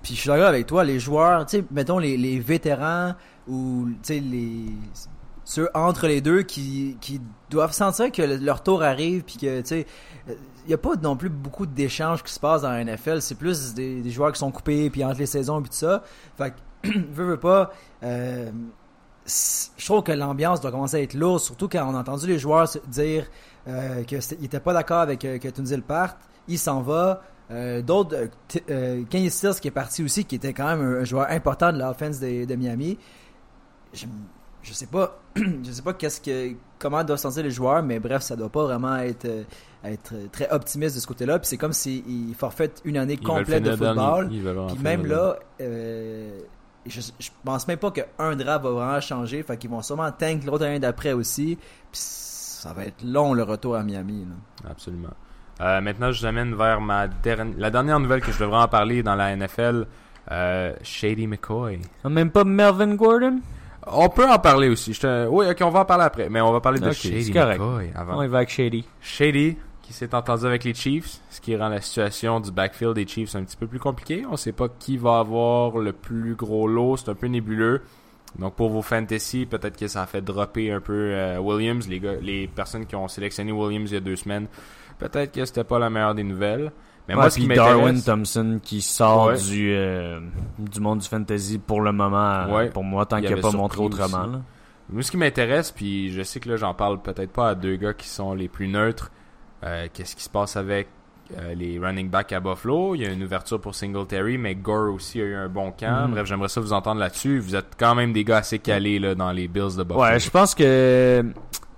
[0.02, 3.14] puis je suis d'accord avec toi, les joueurs, tu sais, mettons les, les vétérans
[3.46, 4.66] ou, tu sais, les,
[5.48, 9.62] ceux entre les deux qui, qui doivent sentir que le- leur tour arrive puis que,
[9.62, 9.86] tu sais,
[10.28, 13.34] il n'y a pas non plus beaucoup d'échanges qui se passent dans la NFL, c'est
[13.34, 16.02] plus des, des joueurs qui sont coupés puis entre les saisons puis tout ça.
[16.36, 18.50] Fait que, veux, veux pas, euh,
[19.26, 22.38] je trouve que l'ambiance doit commencer à être lourde, surtout quand on a entendu les
[22.38, 23.24] joueurs dire
[23.68, 26.18] euh, qu'ils n'étaient pas d'accord avec euh, que Tunzil parte.
[26.46, 27.22] Il s'en va.
[27.50, 28.28] Euh, D'autres,
[28.68, 31.78] euh, Kenny Stills qui est parti aussi, qui était quand même un, joueur important de
[31.78, 32.98] l'offense de, de Miami.
[34.62, 37.98] Je sais pas, je sais pas qu'est-ce que, comment doivent se sentir les joueurs, mais
[38.00, 39.44] bref, ça doit pas vraiment être, euh,
[39.84, 41.38] être très optimiste de ce côté-là.
[41.38, 44.28] Puis c'est comme s'ils forfaitent une année complète de football.
[44.28, 46.40] Puis même là, euh,
[46.86, 49.42] je, je pense même pas qu'un draft va vraiment changer.
[49.42, 51.56] Fait qu'ils vont sûrement tank l'autre année d'après aussi.
[51.92, 54.26] Puis ça va être long le retour à Miami.
[54.26, 54.70] là.
[54.70, 55.14] Absolument.
[55.60, 58.68] Euh, maintenant, je vous amène vers ma dernière, la dernière nouvelle que je devrais en
[58.68, 59.86] parler dans la NFL.
[60.30, 61.80] Euh, Shady McCoy.
[62.04, 63.40] Même pas Melvin Gordon?
[63.92, 64.92] On peut en parler aussi.
[64.92, 66.28] Je te- Oui, ok, on va en parler après.
[66.28, 67.60] Mais on va parler de Ok, Shady c'est correct.
[67.60, 68.18] McCoy avant.
[68.18, 68.84] On y va avec Shady.
[69.00, 73.06] Shady, qui s'est entendu avec les Chiefs, ce qui rend la situation du backfield des
[73.06, 74.24] Chiefs un petit peu plus compliquée.
[74.30, 77.82] On sait pas qui va avoir le plus gros lot, c'est un peu nébuleux.
[78.38, 81.98] Donc pour vos fantasy, peut-être que ça a fait dropper un peu euh, Williams, les,
[81.98, 84.46] gars, les personnes qui ont sélectionné Williams il y a deux semaines.
[84.98, 86.70] Peut-être que c'était pas la meilleure des nouvelles.
[87.08, 89.38] Mais Ouais, moi, ce qui Darwin Thompson qui sort Ouais.
[89.38, 90.20] du, euh,
[90.58, 92.68] du monde du fantasy pour le moment, euh, Ouais.
[92.70, 94.26] pour moi, tant Il qu'il n'a pas montré autrement.
[94.26, 94.40] là.
[94.90, 97.76] moi, ce qui m'intéresse, puis je sais que là, j'en parle peut-être pas à deux
[97.76, 99.10] gars qui sont les plus neutres.
[99.64, 100.88] Euh, Qu'est-ce qui se passe avec
[101.36, 102.94] euh, les running backs à Buffalo?
[102.94, 106.06] Il y a une ouverture pour Singletary, mais Gore aussi a eu un bon camp.
[106.08, 106.10] Mhm.
[106.12, 107.38] Bref, j'aimerais ça vous entendre là-dessus.
[107.38, 110.00] Vous êtes quand même des gars assez calés là, dans les Bills de Buffalo.
[110.02, 111.24] Ouais, je pense que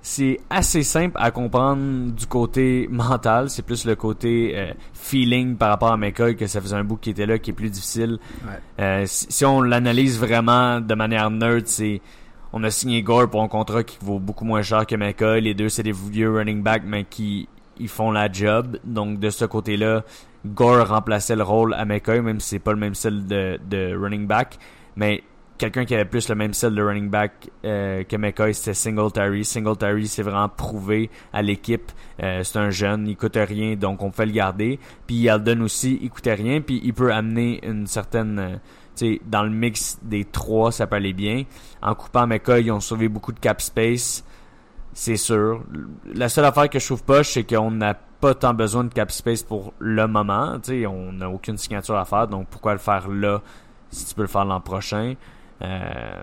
[0.02, 3.50] c'est assez simple à comprendre du côté mental.
[3.50, 6.96] C'est plus le côté euh, feeling par rapport à McCoy que ça faisait un bout
[6.96, 8.18] qui était là qui est plus difficile.
[8.44, 8.84] Ouais.
[8.84, 12.00] Euh, si, si on l'analyse vraiment de manière neutre, c'est
[12.52, 15.40] on a signé Gore pour un contrat qui vaut beaucoup moins cher que McCoy.
[15.40, 18.78] Les deux, c'est des vieux running backs, mais qui ils font la job.
[18.84, 20.04] Donc de ce côté-là,
[20.46, 23.94] Gore remplaçait le rôle à McCoy, même si c'est pas le même style de, de
[23.96, 24.58] running back.
[24.96, 25.22] Mais
[25.60, 29.44] quelqu'un qui avait plus le même style de running back euh, que McCoy, c'était Singletary.
[29.44, 31.92] Singletary, c'est vraiment prouvé à l'équipe.
[32.22, 34.80] Euh, c'est un jeune, il coûte rien, donc on peut le garder.
[35.06, 38.38] Puis Alden aussi, il coûtait rien, puis il peut amener une certaine...
[38.38, 38.56] euh,
[38.96, 41.44] tu sais, dans le mix des trois, ça peut aller bien.
[41.82, 44.24] En coupant McCoy, ils ont sauvé beaucoup de cap space.
[44.94, 45.62] C'est sûr.
[46.14, 49.10] La seule affaire que je trouve pas, c'est qu'on n'a pas tant besoin de cap
[49.12, 50.58] space pour le moment.
[50.58, 53.42] Tu sais, on n'a aucune signature à faire, donc pourquoi le faire là
[53.90, 55.14] si tu peux le faire l'an prochain?
[55.62, 56.22] Euh,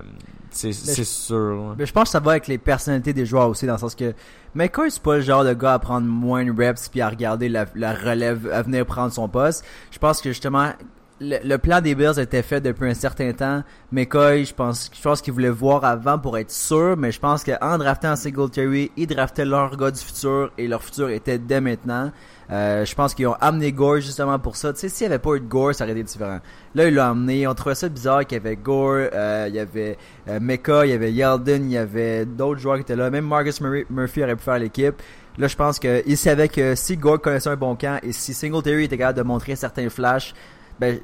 [0.50, 1.76] c'est sûr.
[1.78, 3.95] Mais je pense que ça va avec les personnalités des joueurs aussi, dans le sens
[3.95, 4.13] que
[4.56, 7.47] McCoy, c'est pas le genre de gars à prendre moins de reps puis à regarder
[7.47, 9.63] la, la relève à venir prendre son poste.
[9.91, 10.71] Je pense que justement,
[11.19, 13.63] le, le plan des Bills était fait depuis un certain temps.
[13.91, 17.43] McCoy, je pense, je pense qu'ils voulaient voir avant pour être sûr, mais je pense
[17.43, 22.12] qu'en draftant Singletary, ils draftaient leur gars du futur et leur futur était dès maintenant.
[22.49, 24.71] Euh, je pense qu'ils ont amené Gore justement pour ça.
[24.71, 26.39] Tu sais, s'il n'y avait pas eu de Gore, ça aurait été différent.
[26.75, 27.47] Là, ils l'ont amené.
[27.47, 29.97] On trouvait ça bizarre qu'il y avait Gore, euh, il y avait
[30.30, 33.10] euh, il y avait Yeldon, il y avait d'autres joueurs qui étaient là.
[33.10, 34.95] Même Marcus Murphy aurait pu faire l'équipe.
[35.38, 38.86] Là, je pense qu'ils savaient que si Gore connaissait un bon camp et si Singletary
[38.86, 40.34] était capable de montrer certains flashs,
[40.80, 41.00] ben,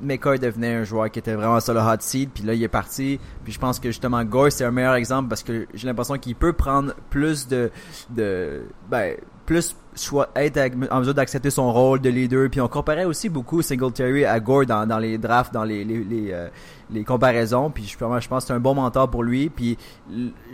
[0.00, 2.68] McCoy devenait un joueur qui était vraiment sur le hot seat, puis là il est
[2.68, 3.18] parti.
[3.44, 6.34] Puis je pense que justement Gore c'est un meilleur exemple parce que j'ai l'impression qu'il
[6.34, 7.70] peut prendre plus de,
[8.10, 9.16] de, ben
[9.50, 10.60] plus soit être
[10.92, 12.48] en mesure d'accepter son rôle de leader.
[12.48, 16.04] Puis on comparait aussi beaucoup Singletary à Gore dans, dans les drafts, dans les les,
[16.04, 16.46] les, euh,
[16.92, 17.68] les comparaisons.
[17.68, 19.50] Puis je, je pense que c'est un bon mentor pour lui.
[19.50, 19.76] Puis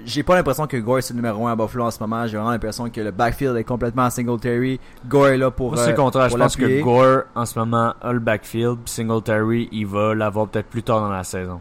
[0.06, 2.26] j'ai pas l'impression que Gore c'est le numéro un à Buffalo en ce moment.
[2.26, 4.80] J'ai vraiment l'impression que le backfield est complètement à Singletary.
[5.06, 5.74] Gore est là pour.
[5.74, 6.30] Moi, c'est euh, le contraire.
[6.30, 6.82] Je pense que.
[6.82, 8.78] Gore, en ce moment, a le backfield.
[8.82, 11.60] Puis Singletary, il va l'avoir peut-être plus tard dans la saison.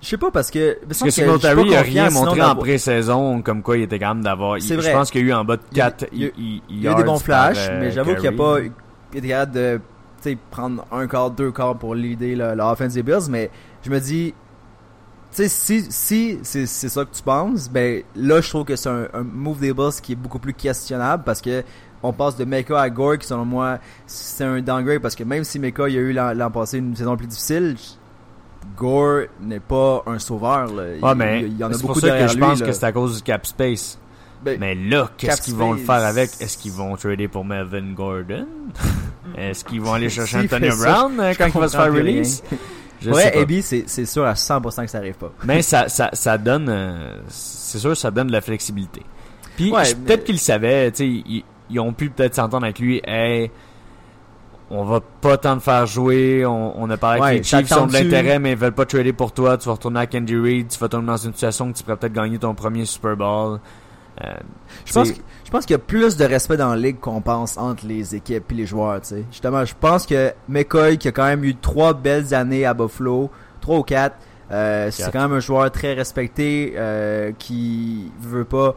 [0.00, 3.62] Je sais pas parce que Parce que Singletary, il a rien montré en pré-saison comme
[3.62, 4.58] quoi il était capable d'avoir.
[4.58, 6.26] Je pense qu'il y a eu en bas de Il y a- 4 il y
[6.26, 6.30] a-
[6.70, 8.60] Il y a eu des bons flashs, euh, mais j'avoue qu'il n'y a pas
[9.12, 9.80] il était capable de
[10.22, 13.50] tu sais, prendre un quart, deux quarts pour l'idée offense des Bills, mais
[13.82, 14.34] je me dis
[15.32, 18.76] tu sais, si, si c'est c'est ça que tu penses, ben là, je trouve que
[18.76, 21.62] c'est un, un move des Bills qui est beaucoup plus questionnable parce que
[22.02, 25.44] on passe de Mecca à Gore qui, selon moi, c'est un downgrade parce que même
[25.44, 27.76] si Mecca il y a eu l'an passé une saison plus difficile,
[28.76, 30.66] Gore n'est pas un sauveur.
[30.72, 30.82] Là.
[30.96, 32.40] Il, Ouais, mais il y en a c'est pour beaucoup ça que je lui.
[32.40, 32.66] pense là.
[32.66, 33.98] que c'est à cause du cap space.
[34.42, 36.30] Ben, Mais là, qu'est-ce qu'ils vont le faire avec?
[36.40, 38.46] Est-ce qu'ils vont trader pour Melvin Gordon?
[39.36, 42.42] Est-ce qu'ils vont aller chercher Antonio ça, Brown euh, quand il va se faire release?
[43.02, 43.36] Je ouais.
[43.38, 45.32] Abby, c'est c'est sûr à 100% que ça arrive pas.
[45.44, 49.02] Mais ça, ça, ça donne, euh, c'est sûr, ça donne de la flexibilité.
[49.56, 52.34] Puis Ouais, je- mais- peut-être qu'ils le savaient, tu sais, ils, ils ont pu peut-être
[52.34, 53.00] s'entendre avec lui.
[53.04, 53.50] Hey,
[54.70, 56.46] on va pas tant te faire jouer.
[56.46, 58.72] On, on a parlé Ouais, avec les Chiefs, ils ont de l'intérêt, mais ils veulent
[58.72, 59.58] pas trader pour toi.
[59.58, 61.96] Tu vas retourner à Candy Reid, tu vas tomber dans une situation que tu pourrais
[61.96, 63.58] peut-être gagner ton premier Super Bowl.
[64.22, 64.26] Euh,
[64.84, 67.20] Je pense, que- je pense qu'il y a plus de respect dans la ligue qu'on
[67.22, 69.24] pense entre les équipes et les joueurs, tu sais.
[69.30, 73.30] Justement, je pense que McCoy, qui a quand même eu trois belles années à Buffalo,
[73.62, 74.16] trois ou quatre,
[74.52, 78.74] euh, c'est quand même un joueur très respecté, euh, qui veut pas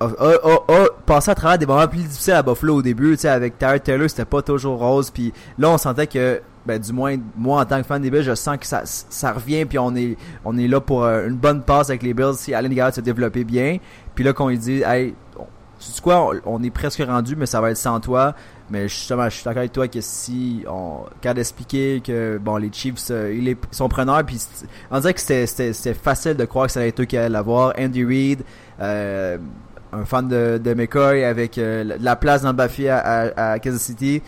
[0.00, 3.12] a, a- a- a passé à travers des moments plus difficiles à Buffalo au début,
[3.16, 6.78] tu sais, avec Tyrod Taylor, c'était pas toujours rose, puis là, on sentait que, ben,
[6.78, 9.64] du moins, moi, en tant que fan des Bills, je sens que ça, ça revient,
[9.64, 12.54] puis on est, on est là pour euh, une bonne passe avec les Bills, si
[12.54, 13.78] Allen Garrett se développait bien,
[14.14, 15.44] puis là, qu'on lui dit, hey, on,
[15.78, 18.34] sais-tu quoi, on, on est presque rendu, mais ça va être sans toi,
[18.70, 22.70] mais justement, je suis d'accord avec toi que si on, quand d'expliquer que, bon, les
[22.72, 24.38] Chiefs, euh, ils, sont preneurs, puis
[24.90, 27.72] on dirait que c'était facile de croire que ça allait être eux qui allaient l'avoir,
[27.78, 28.44] Andy Reid,
[28.80, 29.38] euh,
[29.92, 33.58] un fan de, de McCoy avec euh, la- la place dans Buffy à, à, à
[33.58, 34.22] Kansas City.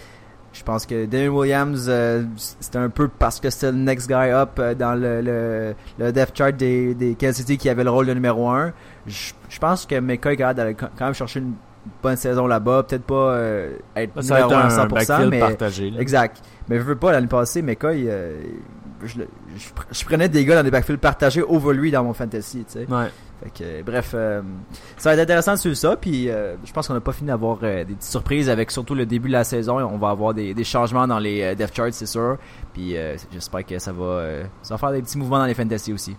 [0.52, 4.14] Je pense que Damien Williams, euh, c'était un peu parce que c'était le next guy
[4.30, 7.90] up euh, dans le, le, le depth chart des, des Kansas City qui avait le
[7.90, 8.72] rôle de numéro 1.
[9.06, 11.54] Je, je pense que McCoy est capable d'aller quand même chercher une
[12.02, 12.82] bonne saison là-bas.
[12.82, 15.90] Peut-être pas euh, être ça numéro être 1 à un 100%, backfield mais partagé.
[15.90, 16.00] là.
[16.00, 16.42] Exact.
[16.68, 18.36] Mais je veux pas l'année passée, McCoy, euh,
[19.04, 19.20] je,
[19.56, 22.80] je, je prenais des gars dans des backfields partagés over lui dans mon fantasy, tu
[22.80, 22.86] sais.
[22.90, 23.08] Ouais.
[23.84, 24.42] Bref, euh,
[24.96, 25.96] ça va être intéressant de ça.
[25.96, 28.94] Puis, euh, je pense qu'on n'a pas fini d'avoir euh, des petites surprises avec surtout
[28.94, 29.78] le début de la saison.
[29.78, 32.38] On va avoir des, changements dans les depth charts, c'est sûr.
[32.72, 32.96] Puis,
[33.32, 36.16] j'espère que ça va, ça va faire des petits mouvements dans les fantasy aussi.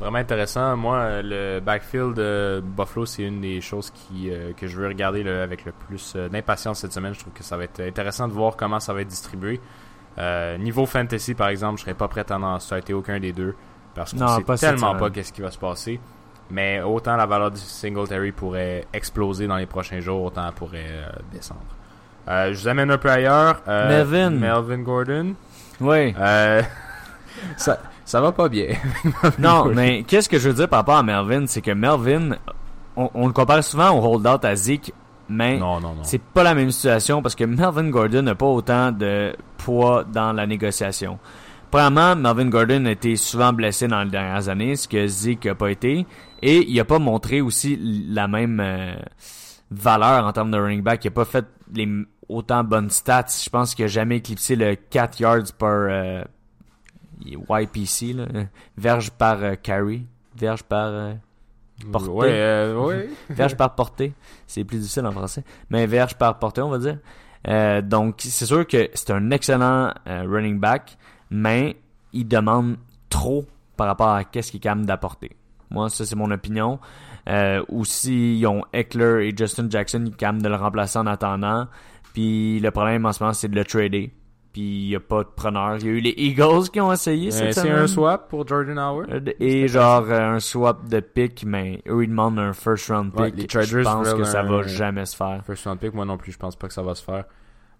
[0.00, 0.76] Vraiment intéressant.
[0.76, 5.64] Moi, le backfield de Buffalo, c'est une des choses qui, que je veux regarder avec
[5.64, 7.14] le plus d'impatience cette semaine.
[7.14, 9.60] Je trouve que ça va être intéressant de voir comment ça va être distribué.
[10.58, 13.54] Niveau fantasy, par exemple, je serais pas prêt à en starter aucun des deux
[13.94, 16.00] parce qu'on sait pas tellement pas qu'est-ce qui va se passer.
[16.50, 20.86] Mais autant la valeur du Singletary pourrait exploser dans les prochains jours, autant elle pourrait
[20.90, 21.60] euh, descendre.
[22.28, 23.62] Euh, je vous amène un peu ailleurs.
[23.68, 24.30] Euh, Melvin.
[24.30, 25.34] Melvin Gordon.
[25.82, 26.62] Euh,
[27.56, 28.68] ça, ça va pas bien.
[29.38, 32.36] Non, mais qu'est-ce que je veux dire par rapport à Melvin, c'est que Melvin,
[32.96, 34.92] on, on le compare souvent au hold-out à Zeke,
[35.28, 36.02] mais Non, non, non.
[36.02, 40.32] c'est pas la même situation parce que Melvin Gordon n'a pas autant de poids dans
[40.32, 41.18] la négociation.
[41.74, 45.56] Premièrement, Melvin Gordon a été souvent blessé dans les dernières années, ce que Zeke n'a
[45.56, 46.06] pas été,
[46.40, 47.76] et il a pas montré aussi
[48.08, 48.94] la même euh,
[49.72, 51.04] valeur en termes de running back.
[51.04, 51.88] Il a pas fait les
[52.28, 53.26] autant bonnes stats.
[53.42, 56.22] Je pense qu'il a jamais éclipsé le 4 yards par euh,
[57.26, 58.26] YPC, là,
[58.78, 60.06] verge par euh, carry,
[60.36, 61.16] verge par
[61.90, 62.08] Portée.
[62.08, 63.08] Ouais, ouais.
[63.30, 64.12] verge par portée.
[64.46, 65.42] C'est plus difficile en français.
[65.70, 66.98] Mais verge par portée, on va dire.
[67.82, 70.96] Donc, c'est sûr que c'est un excellent running back,
[71.30, 71.76] mais
[72.12, 72.76] il demande
[73.10, 73.44] trop
[73.76, 75.30] par rapport à qu'est-ce qu'il est capable d'apporter.
[75.70, 76.78] Moi, ça, c'est mon opinion.
[77.28, 81.06] Euh, aussi, ils ont Eckler et Justin Jackson qui sont capables de le remplacer en
[81.06, 81.66] attendant.
[82.12, 84.12] Puis le problème en ce moment, c'est de le trader.
[84.52, 85.78] puis il n'y a pas de preneur.
[85.80, 87.76] Il y a eu les Eagles qui ont essayé Euh, cette c'est semaine.
[87.78, 89.34] un swap pour Jordan Howard.
[89.40, 93.20] Et genre euh, un swap de pick, mais eux ils demandent un first round pick.
[93.20, 95.40] Ouais, les je pense que ça va un- jamais se faire.
[95.44, 97.24] First round pick, moi non plus, je pense pas que ça va se faire.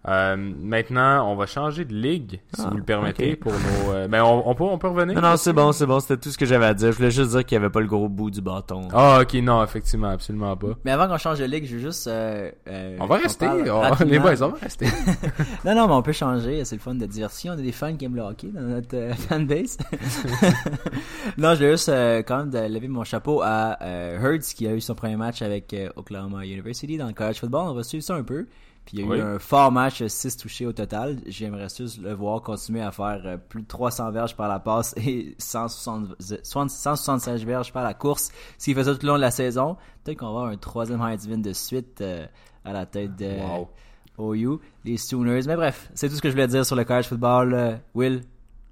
[0.07, 3.39] Euh, maintenant, on va changer de ligue, si Ah, vous le permettez, ok.
[3.39, 3.91] pour nos.
[3.93, 5.15] euh, ben, on, on peut, on peut revenir.
[5.19, 6.91] Non, non, c'est bon, c'est bon, c'était tout ce que j'avais à dire.
[6.91, 8.87] Je voulais juste dire qu'il n'y avait pas le gros bout du bâton.
[8.93, 10.67] Ah, ok, non, effectivement, absolument pas.
[10.85, 12.07] Mais avant qu'on change de ligue, je veux juste.
[12.07, 14.11] euh, euh, On va rester, on- rapidement.
[14.11, 14.85] les boys, on va rester.
[15.65, 16.63] Non, non, mais on peut changer.
[16.65, 18.61] C'est le fun de dire si on a des fans qui aiment le hockey dans
[18.61, 19.77] notre euh, fanbase.
[21.37, 24.67] non, je voulais juste euh, quand même de lever mon chapeau à euh, Hurts qui
[24.67, 27.67] a eu son premier match avec euh, Oklahoma University dans le college football.
[27.69, 28.45] On va suivre ça un peu.
[28.85, 29.17] Puis il y a Oui.
[29.17, 31.17] eu un fort match, 6 touchés au total.
[31.25, 34.93] J'aimerais juste le voir continuer à faire euh, plus de 300 verges par la passe
[34.97, 38.31] et 160, 176 verges par la course.
[38.57, 41.01] S'il fait ça tout le long de la saison, peut-être qu'on va avoir un troisième
[41.01, 42.25] Heisman de suite euh,
[42.63, 43.69] à la tête de Wow.
[44.17, 45.41] OU, les Sooners.
[45.47, 47.53] Mais bref, c'est tout ce que je voulais dire sur le college football.
[47.53, 48.21] Euh, Will,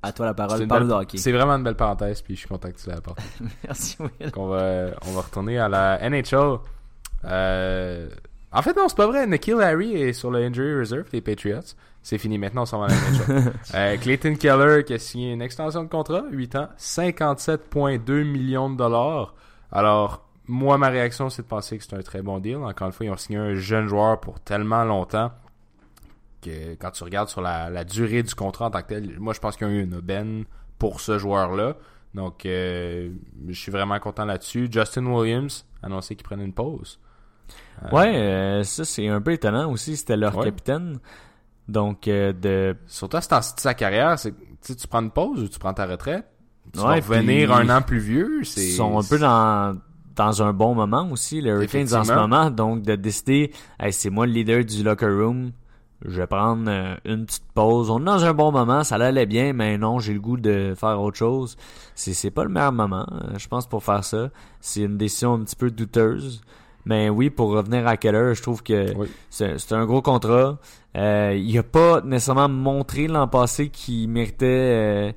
[0.03, 0.67] à toi la parole.
[0.67, 1.17] Parle de belle- hockey.
[1.17, 3.23] C'est vraiment une belle parenthèse, puis je suis content que tu l'aies apporté.
[3.65, 4.11] Merci, Will.
[4.21, 6.59] Donc, on va, on va retourner à la NHL.
[7.25, 8.09] Euh,
[8.53, 9.25] en fait, non, c'est pas vrai.
[9.27, 11.75] Nikhil Harry est sur le injury reserve des Patriots.
[12.01, 12.37] C'est fini.
[12.37, 13.53] Maintenant, on s'en va à la NHL.
[13.75, 18.77] euh, Clayton Keller qui a signé une extension de contrat, 8 ans, 57,2 millions de
[18.77, 19.33] dollars.
[19.71, 22.57] Alors, moi, ma réaction, c'est de penser que c'est un très bon deal.
[22.57, 25.31] Encore une fois, ils ont signé un jeune joueur pour tellement longtemps
[26.41, 29.33] que quand tu regardes sur la, la durée du contrat en tant que tel, moi,
[29.33, 30.43] je pense qu'il y a eu une aubaine
[30.77, 31.77] pour ce joueur-là.
[32.13, 33.09] Donc, euh,
[33.47, 34.67] je suis vraiment content là-dessus.
[34.69, 36.99] Justin Williams a annoncé qu'il prenait une pause.
[37.83, 39.97] Euh, Ouais, euh, ça c'est un peu étonnant aussi.
[39.97, 40.45] C'était leur Ouais.
[40.45, 40.99] capitaine.
[41.67, 42.75] Donc, euh, de.
[42.87, 45.73] Surtout à ce temps-ci de sa carrière, c'est, tu prends une pause ou tu prends
[45.73, 46.25] ta retraite?
[46.73, 48.41] Tu Ouais, vas revenir un an plus vieux.
[48.43, 49.75] C'est, Ils sont un peu dans,
[50.15, 52.49] dans un bon moment aussi, les Hurricanes en ce moment.
[52.49, 55.51] Donc, de décider, hey, c'est moi le leader du locker room.
[56.05, 56.69] Je vais prendre
[57.05, 57.89] une petite pause.
[57.89, 60.73] On est dans un bon moment, ça allait bien, mais non, j'ai le goût de
[60.77, 61.55] faire autre chose.
[61.95, 64.29] C'est, pas le meilleur moment, je pense, pour faire ça.
[64.59, 66.41] C'est une décision un petit peu douteuse.
[66.85, 69.07] Mais oui, pour revenir à Keller, je trouve que Oui.
[69.29, 70.57] c'est, un gros contrat.
[70.95, 75.11] Euh, il a pas nécessairement montré l'an passé qu'il méritait euh,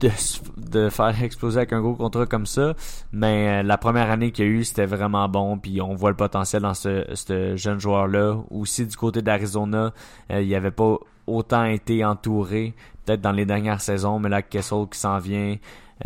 [0.00, 2.74] de, faire exploser avec un gros contrat comme ça.
[3.12, 5.58] Mais euh, la première année qu'il y a eu, c'était vraiment bon.
[5.58, 8.36] Puis on voit le potentiel dans ce, ce jeune joueur-là.
[8.50, 9.92] Aussi du côté d'Arizona,
[10.30, 12.74] euh, il n'y avait pas autant été entouré.
[13.04, 15.56] Peut-être dans les dernières saisons, mais là, Kessel qui s'en vient.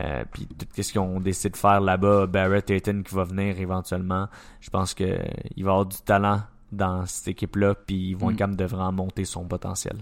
[0.00, 3.58] Euh, puis tout ce qu'ils ont décidé de faire là-bas, Barrett Ayton qui va venir
[3.60, 4.28] éventuellement.
[4.60, 5.18] Je pense que
[5.56, 6.40] il va avoir du talent
[6.72, 8.30] dans cette équipe-là, puis ils vont Mm.
[8.32, 9.96] être capables de vraiment monter son potentiel.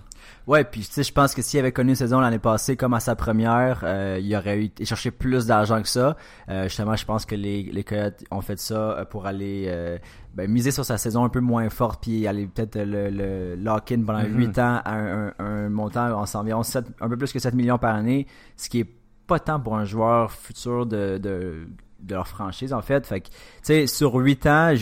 [0.47, 2.95] Ouais, puis tu sais, je pense que s'il avait connu une saison l'année passée comme
[2.95, 6.17] à sa première, euh, il aurait eu été chercher plus d'argent que ça.
[6.49, 9.99] Euh, justement, je pense que les, les Coyotes ont fait ça euh, pour aller euh,
[10.35, 14.03] ben, miser sur sa saison un peu moins forte, puis aller peut-être le, le lock-in
[14.05, 14.39] pendant Mhm.
[14.39, 17.53] 8 ans à un, un, un montant en environ 7, un peu plus que 7
[17.53, 18.27] millions par année,
[18.57, 18.89] ce qui est
[19.27, 21.67] pas tant pour un joueur futur de, de,
[22.01, 23.07] de leur franchise en fait.
[23.07, 24.75] Fait que, tu sais, sur 8 ans,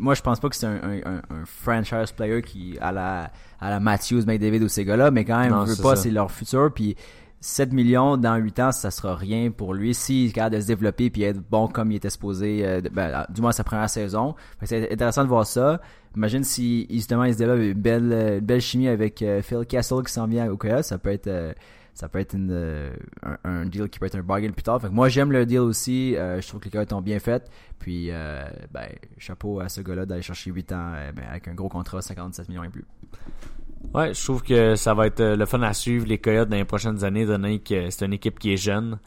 [0.00, 3.30] moi je pense pas que c'est un, un, un, franchise player qui à la
[3.60, 6.10] à la Matthews, McDavid ou ces gars-là, mais quand même, Non, je veux pas, c'est
[6.10, 6.72] leur futur.
[6.72, 6.96] Puis
[7.40, 10.66] 7 millions dans 8 ans, ça sera rien pour lui s'il est capable de se
[10.66, 14.34] développer puis être bon comme il était supposé, euh, ben, du moins sa première saison.
[14.62, 15.80] C'est intéressant de voir ça.
[16.16, 19.64] Imagine si justement il se développe une belle, euh, une belle chimie avec euh, Phil
[19.66, 21.52] Castle qui s'en vient au Coyotes, ça peut être euh,
[21.98, 22.94] ça peut être euh,
[23.42, 24.80] un, deal qui peut être un bargain plus tard.
[24.80, 26.14] Fait que moi j'aime le deal aussi.
[26.14, 27.50] Euh, je trouve que les Coyotes ont bien fait.
[27.80, 31.68] Puis euh, ben chapeau à ce gars-là d'aller chercher 8 ans ben, avec un gros
[31.68, 32.84] contrat 57 millions et plus.
[33.92, 36.64] Ouais, je trouve que ça va être le fun à suivre les Coyotes dans les
[36.64, 39.00] prochaines années, donné que c'est une équipe qui est jeune.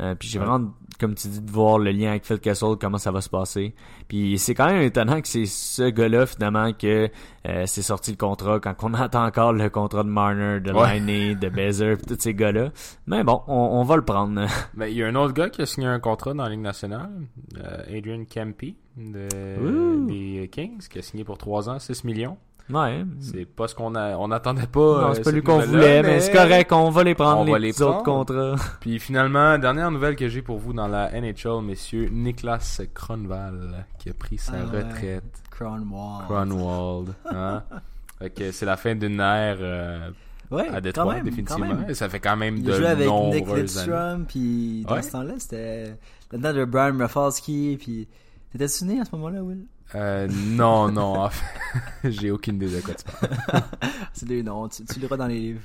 [0.00, 0.44] Euh, puis j'ai Ouais.
[0.46, 3.28] vraiment, comme tu dis, de voir le lien avec Phil Kessel, comment ça va se
[3.28, 3.74] passer.
[4.08, 7.08] Puis c'est quand même étonnant que c'est ce gars-là, finalement, que
[7.48, 11.00] euh, c'est sorti le contrat, quand on attend encore le contrat de Marner, de Ouais.
[11.00, 12.70] Liney, de Bezer, puis tous ces gars-là.
[13.06, 14.46] Mais bon, on, on va le prendre.
[14.74, 16.60] Mais il y a un autre gars qui a signé un contrat dans la Ligue
[16.60, 17.10] nationale,
[17.58, 22.36] euh, Adrian Campy, de, des Kings, qui a signé pour 3 ans, 6 millions.
[22.70, 23.04] Ouais.
[23.20, 24.80] C'est pas ce qu'on a, on attendait pas.
[24.80, 27.44] Non, euh, c'est pas lui qu'on voulait, mais c'est correct, on va les prendre, on
[27.44, 28.26] les, va les petits autres prendre.
[28.26, 28.56] contrats.
[28.80, 34.10] Puis finalement, dernière nouvelle que j'ai pour vous dans la NHL, messieurs, Niklas Kronwall, qui
[34.10, 35.24] a pris sa Ah retraite.
[35.50, 36.24] Cronwall.
[36.26, 37.14] Cronwald.
[37.30, 37.62] Hein?
[38.18, 40.10] Fait que c'est la fin d'une ère euh,
[40.50, 41.66] Ouais, à quand Détroit, même, définitivement.
[41.68, 41.90] quand même.
[41.90, 43.46] Et ça fait quand même Il de joué avec Nick.
[43.54, 45.02] Lidstrom, puis dans Ouais.
[45.02, 45.94] ce temps-là, c'était
[46.32, 48.08] là-dedans de Brian Rafalski, puis
[48.50, 49.66] t'étais-tu né à ce moment-là, Will?
[49.94, 51.28] Euh, non, non,
[52.04, 53.62] j'ai aucune idée de quoi tu parles.
[54.12, 55.62] C'est des noms, tu, tu liras dans les livres.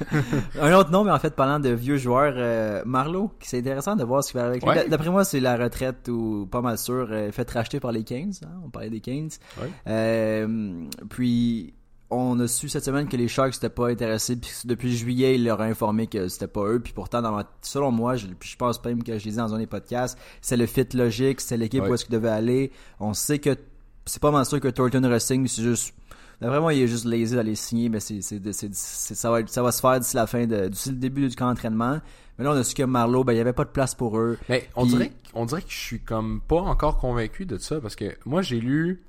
[0.60, 3.94] Un autre nom, mais en fait, parlant de vieux joueurs, euh, Marlowe, qui c'est intéressant
[3.94, 4.70] de voir ce qu'il va avec lui.
[4.70, 4.88] Ouais.
[4.88, 8.40] D'après moi, c'est la retraite ou pas mal sûr, euh, fait racheter par les Kings.
[8.44, 9.36] hein, on parlait des Kings.
[9.60, 9.70] Ouais.
[9.86, 11.74] Euh, puis,
[12.12, 15.44] on a su cette semaine que les Sharks n'étaient pas intéressés, puis depuis juillet, ils
[15.44, 18.84] leur ont informé que c'était pas eux, puis pourtant, dans selon moi, je, je pense
[18.84, 21.82] même que je les ai dans un des podcasts, c'est le fit logique, c'est l'équipe
[21.82, 22.70] où est-ce qu'ils devaient aller.
[23.00, 23.56] On sait que
[24.04, 25.94] c'est pas mal sûr que Thornton Racing, c'est juste
[26.40, 30.00] vraiment, il est juste lazy d'aller signer, mais c'est, ça, va, ça va se faire
[30.00, 32.00] d'ici la fin de, d'ici le début du camp d'entraînement.
[32.38, 34.18] Mais là, on a su que Marlowe, ben, il n'y avait pas de place pour
[34.18, 34.38] eux.
[34.48, 37.94] Mais on dirait, on dirait que je suis comme pas encore convaincu de ça, parce
[37.94, 39.02] que moi, j'ai lu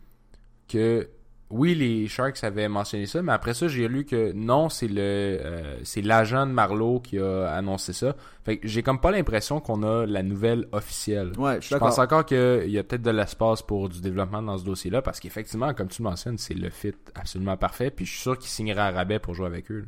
[0.67, 1.07] que
[1.49, 4.99] oui, les Sharks avaient mentionné ça, mais après ça, j'ai lu que non, c'est le
[4.99, 8.15] euh, c'est l'agent de Marlowe qui a annoncé ça.
[8.43, 11.31] Fait que j'ai comme pas l'impression qu'on a la nouvelle officielle.
[11.37, 14.57] Ouais, je, je pense encore qu'il y a peut-être de l'espace pour du développement dans
[14.57, 18.11] ce dossier-là, parce qu'effectivement, comme tu le mentionnes, c'est le fit absolument parfait, puis je
[18.11, 19.85] suis sûr qu'il signera à rabais pour jouer avec eux.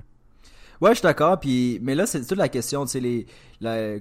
[0.81, 1.39] Ouais, je suis d'accord.
[1.39, 2.85] Puis, mais là, c'est toute la question.
[2.85, 3.25] Tu sais, les,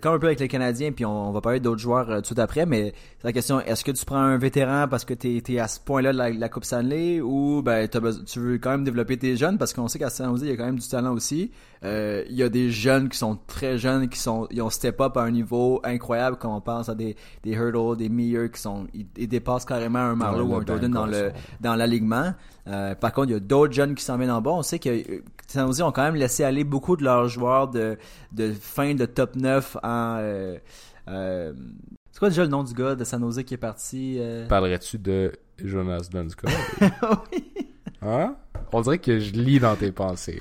[0.01, 2.66] comme un peu avec les Canadiens, puis on, va parler d'autres joueurs euh, tout après.
[2.66, 5.68] Mais c'est la question est-ce que tu prends un vétéran parce que t'es es à
[5.68, 9.59] ce point-là de la, Coupe Stanley, ou ben tu veux quand même développer tes jeunes
[9.59, 11.51] parce qu'on sait qu'à San Jose il y a quand même du talent aussi.
[11.85, 15.01] Euh, il y a des jeunes qui sont très jeunes, qui sont ils ont step
[15.01, 16.37] up à un niveau incroyable.
[16.39, 20.14] Quand on pense à des des Hurdle, des Meilleurs qui sont ils, dépassent carrément un
[20.14, 22.35] Marlowe ou un Jordan dans le dans l'alignement.
[22.67, 24.53] Euh, par contre, il y a d'autres jeunes qui s'en viennent en bas.
[24.53, 27.99] On sait que San Jose ont quand même laissé aller beaucoup de leurs joueurs de,
[28.33, 30.17] de fin de top 9 en...
[30.21, 30.59] Euh,
[31.09, 31.53] euh,
[32.11, 34.17] c'est quoi déjà le nom du gars de San Jose qui est parti?
[34.19, 34.47] Euh?
[34.47, 36.51] Parlerais-tu de Jonas Dunscott?
[37.33, 37.53] oui.
[38.01, 38.37] Hein?
[38.73, 40.41] On dirait que je lis dans tes pensées.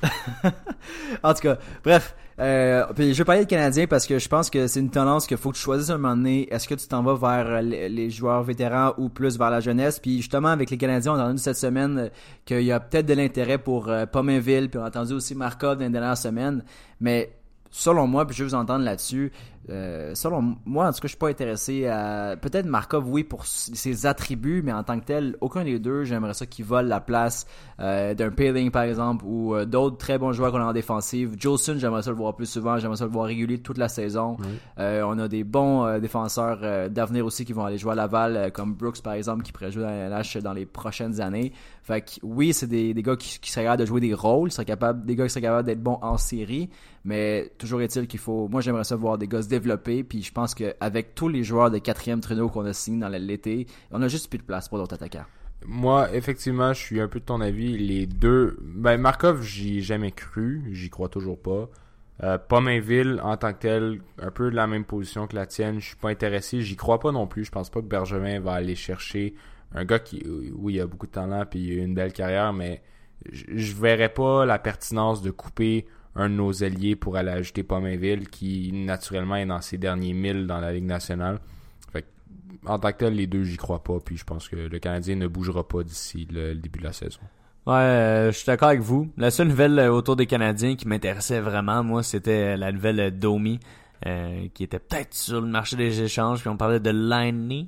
[1.23, 2.15] en tout cas, bref.
[2.39, 5.27] Euh, puis je vais parler de Canadiens parce que je pense que c'est une tendance
[5.27, 6.51] qu'il faut que tu choisisses un moment donné.
[6.51, 9.99] Est-ce que tu t'en vas vers les, joueurs vétérans ou plus vers la jeunesse?
[9.99, 12.09] Puis justement, avec les Canadiens, on a entendu cette semaine
[12.45, 15.77] qu'il y a peut-être de l'intérêt pour euh, Pominville, puis on a entendu aussi Markov
[15.77, 16.63] dans les dernières semaines.
[16.99, 17.31] Mais
[17.69, 19.31] selon moi, puis je vais vous entendre là-dessus,
[19.69, 22.35] euh, selon moi, en tout cas, je suis pas intéressé à.
[22.39, 26.33] Peut-être Markov, oui, pour ses attributs, mais en tant que tel, aucun des deux, j'aimerais
[26.33, 27.45] ça qu'il vole la place
[27.79, 31.35] euh, d'un Paling, par exemple, ou euh, d'autres très bons joueurs qu'on a en défensive.
[31.37, 34.37] Jolson, j'aimerais ça le voir plus souvent, j'aimerais ça le voir régulier toute la saison.
[34.77, 39.01] on a des bons défenseurs d'avenir aussi qui vont aller jouer à Laval, comme Brooks,
[39.01, 41.53] par exemple, qui pourrait jouer dans la NH dans les prochaines années.
[41.83, 44.51] Fait que oui, c'est des, des gars qui, qui seraient capables de jouer des rôles,
[44.51, 46.69] seraient capables, des gars qui seraient capables d'être bons en série,
[47.03, 48.47] mais toujours est-il qu'il faut.
[48.47, 52.21] Moi, j'aimerais ça voir des gars Puis je pense qu'avec tous les joueurs de quatrième
[52.21, 55.25] traîneau qu'on a signés dans l'été, on a juste plus de place pour d'autres attaquants.
[55.65, 57.77] Moi, effectivement, je suis un peu de ton avis.
[57.77, 58.57] Les deux.
[58.61, 60.63] Ben, Markov, j'y ai jamais cru.
[60.71, 61.69] J'y crois toujours pas.
[62.21, 65.79] Euh, Pomainville, en tant que tel, un peu de la même position que la tienne.
[65.79, 66.61] Je suis pas intéressé.
[66.61, 67.45] J'y crois pas non plus.
[67.45, 69.35] Je pense pas que Bergevin va aller chercher
[69.73, 70.23] un gars qui,
[70.55, 72.81] oui, il a beaucoup de talent puis il une belle carrière, mais
[73.31, 78.29] je verrais pas la pertinence de couper un de nos alliés pour aller ajouter Pomainville,
[78.29, 81.39] qui naturellement est dans ses derniers milles dans la Ligue nationale.
[81.91, 82.05] Fait
[82.65, 83.99] en tant que tel, les deux, j'y crois pas.
[83.99, 87.21] Puis je pense que le Canadien ne bougera pas d'ici le, début de la saison.
[87.65, 89.09] Ouais, euh, je suis d'accord avec vous.
[89.17, 93.59] La seule nouvelle euh, autour des Canadiens qui m'intéressait vraiment, moi, c'était la nouvelle Domi,
[94.05, 96.41] euh, qui était peut-être sur le marché des échanges.
[96.41, 97.67] Puis on parlait de Liney.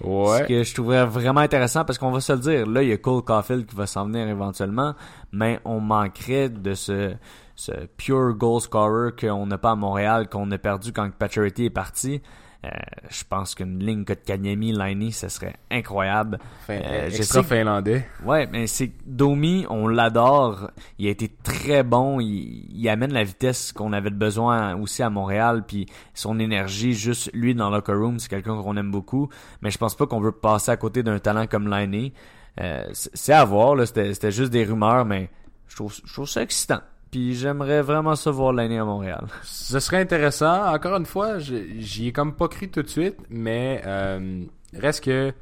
[0.00, 0.38] Ouais.
[0.38, 2.92] Ce que je trouvais vraiment intéressant parce qu'on va se le dire, là, il y
[2.92, 4.94] a Cole Caulfield qui va s'en venir éventuellement,
[5.32, 7.14] mais on manquerait de ce,
[7.54, 11.70] ce pure goal scorer qu'on n'a pas à Montréal, qu'on a perdu quand Paturity est
[11.70, 12.20] parti.
[12.64, 12.70] Euh,
[13.10, 16.38] je pense qu'une ligne de Kanyemi, Liney, ce serait incroyable.
[16.66, 18.06] Fin, euh, extra finlandais.
[18.24, 20.70] Ouais, mais c'est Domi, on l'adore.
[20.98, 22.20] Il a été très bon.
[22.20, 27.54] Il, amène la vitesse qu'on avait besoin aussi à Montréal, puis son énergie, juste lui
[27.54, 29.28] dans le locker room, c'est quelqu'un qu'on aime beaucoup.
[29.60, 32.14] Mais je pense pas qu'on veut passer à côté d'un talent comme Liney.
[32.60, 33.84] Euh, c'est à voir, là.
[33.84, 35.28] C'était juste des rumeurs, mais
[35.68, 36.80] je trouve, je trouve ça excitant.
[37.14, 39.28] Puis j'aimerais vraiment ça voir l'année à Montréal.
[39.44, 40.66] Ce serait intéressant.
[40.74, 44.42] Encore une fois, j'y ai comme pas cru tout de suite, mais euh,
[44.76, 45.32] reste que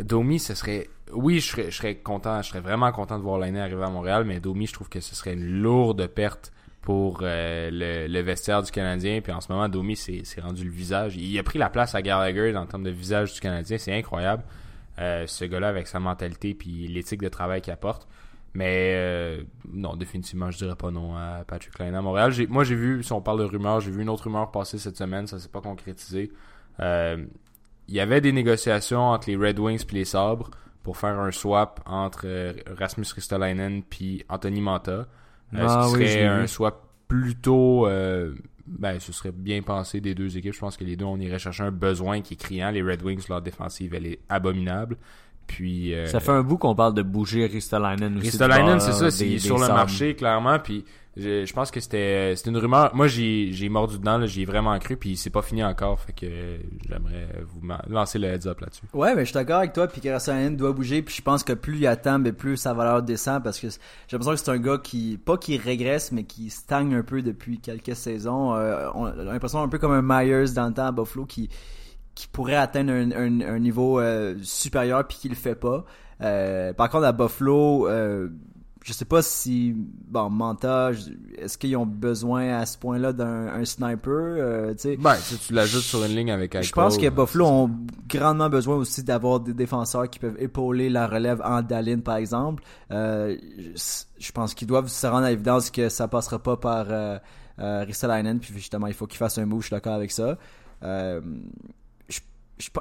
[0.00, 0.88] Domi, ce serait.
[1.12, 4.38] Oui, je serais, content, je serais vraiment content de voir l'année arriver à Montréal, mais
[4.38, 9.20] Domi, je trouve que ce serait une lourde perte pour euh, le, vestiaire du Canadien.
[9.20, 11.16] Puis en ce moment, Domi, c'est rendu le visage.
[11.16, 13.78] Il a pris la place à Gallagher en termes de visage du Canadien.
[13.78, 14.44] C'est incroyable.
[15.00, 18.06] Euh, ce gars-là, avec sa mentalité puis l'éthique de travail qu'il apporte.
[18.54, 19.42] Mais euh,
[19.72, 22.32] non, définitivement, je dirais pas non à Patrick Laine à Montréal.
[22.48, 24.96] Moi, j'ai vu, si on parle de rumeurs, j'ai vu une autre rumeur passer cette
[24.96, 26.30] semaine, ça s'est pas concrétisé.
[26.78, 27.24] Euh,
[27.88, 30.50] il y avait des négociations entre les Red Wings et les Sabres
[30.84, 35.08] pour faire un swap entre euh, Rasmus Ristolainen puis Anthony Manta.
[35.56, 37.86] Ah, ce serait un swap plutôt...
[38.66, 40.54] ben, ce serait bien pensé des deux équipes.
[40.54, 42.70] Je pense que les deux, on irait chercher un besoin qui est criant.
[42.70, 44.96] Les Red Wings, leur défensive, elle est abominable.
[45.46, 48.30] Puis euh, Ça fait un bout qu'on parle de bouger Ristolainen aussi.
[48.30, 50.58] Ristolainen, c'est ça, c'est sur le marché clairement.
[50.58, 50.84] Puis
[51.16, 52.94] je, je pense que c'était c'était une rumeur.
[52.94, 54.96] Moi, j'ai j'ai mordu dedans, là, j'y ai vraiment cru.
[54.96, 56.26] Puis c'est pas fini encore, fait que
[56.88, 58.82] j'aimerais vous lancer le heads up là-dessus.
[58.92, 61.44] Ouais, mais je suis d'accord avec toi, puis que Rastalainen doit bouger, puis je pense
[61.44, 63.78] que plus il attend, mais plus sa valeur descend, parce que j'ai
[64.12, 67.60] l'impression que c'est un gars qui, pas qui régresse, mais qui stagne un peu depuis
[67.60, 68.54] quelques saisons.
[68.54, 71.48] Euh, on a l'impression un peu comme un Myers dans le temps à Buffalo, qui,
[72.14, 75.84] qui pourrait atteindre un, un, un niveau euh, supérieur, puis qui le fait pas.
[76.20, 78.28] Euh, par contre, à Buffalo, euh,
[78.84, 80.90] je sais pas si, bon, Manta,
[81.38, 84.96] est-ce qu'ils ont besoin à ce point-là d'un un sniper, euh, tu sais?
[84.96, 87.70] Ben, tu, tu l'ajoutes sur une ligne avec Je pense que Buffalo ont
[88.08, 92.62] grandement besoin aussi d'avoir des défenseurs qui peuvent épauler la relève en Dalin, par exemple.
[92.90, 96.86] Je pense qu'ils doivent se rendre à l'évidence que ça passera pas par
[97.58, 100.38] euh, Ristolainen, puis justement, il faut qu'il fasse un move, je suis d'accord avec ça.
[100.82, 101.20] Euh,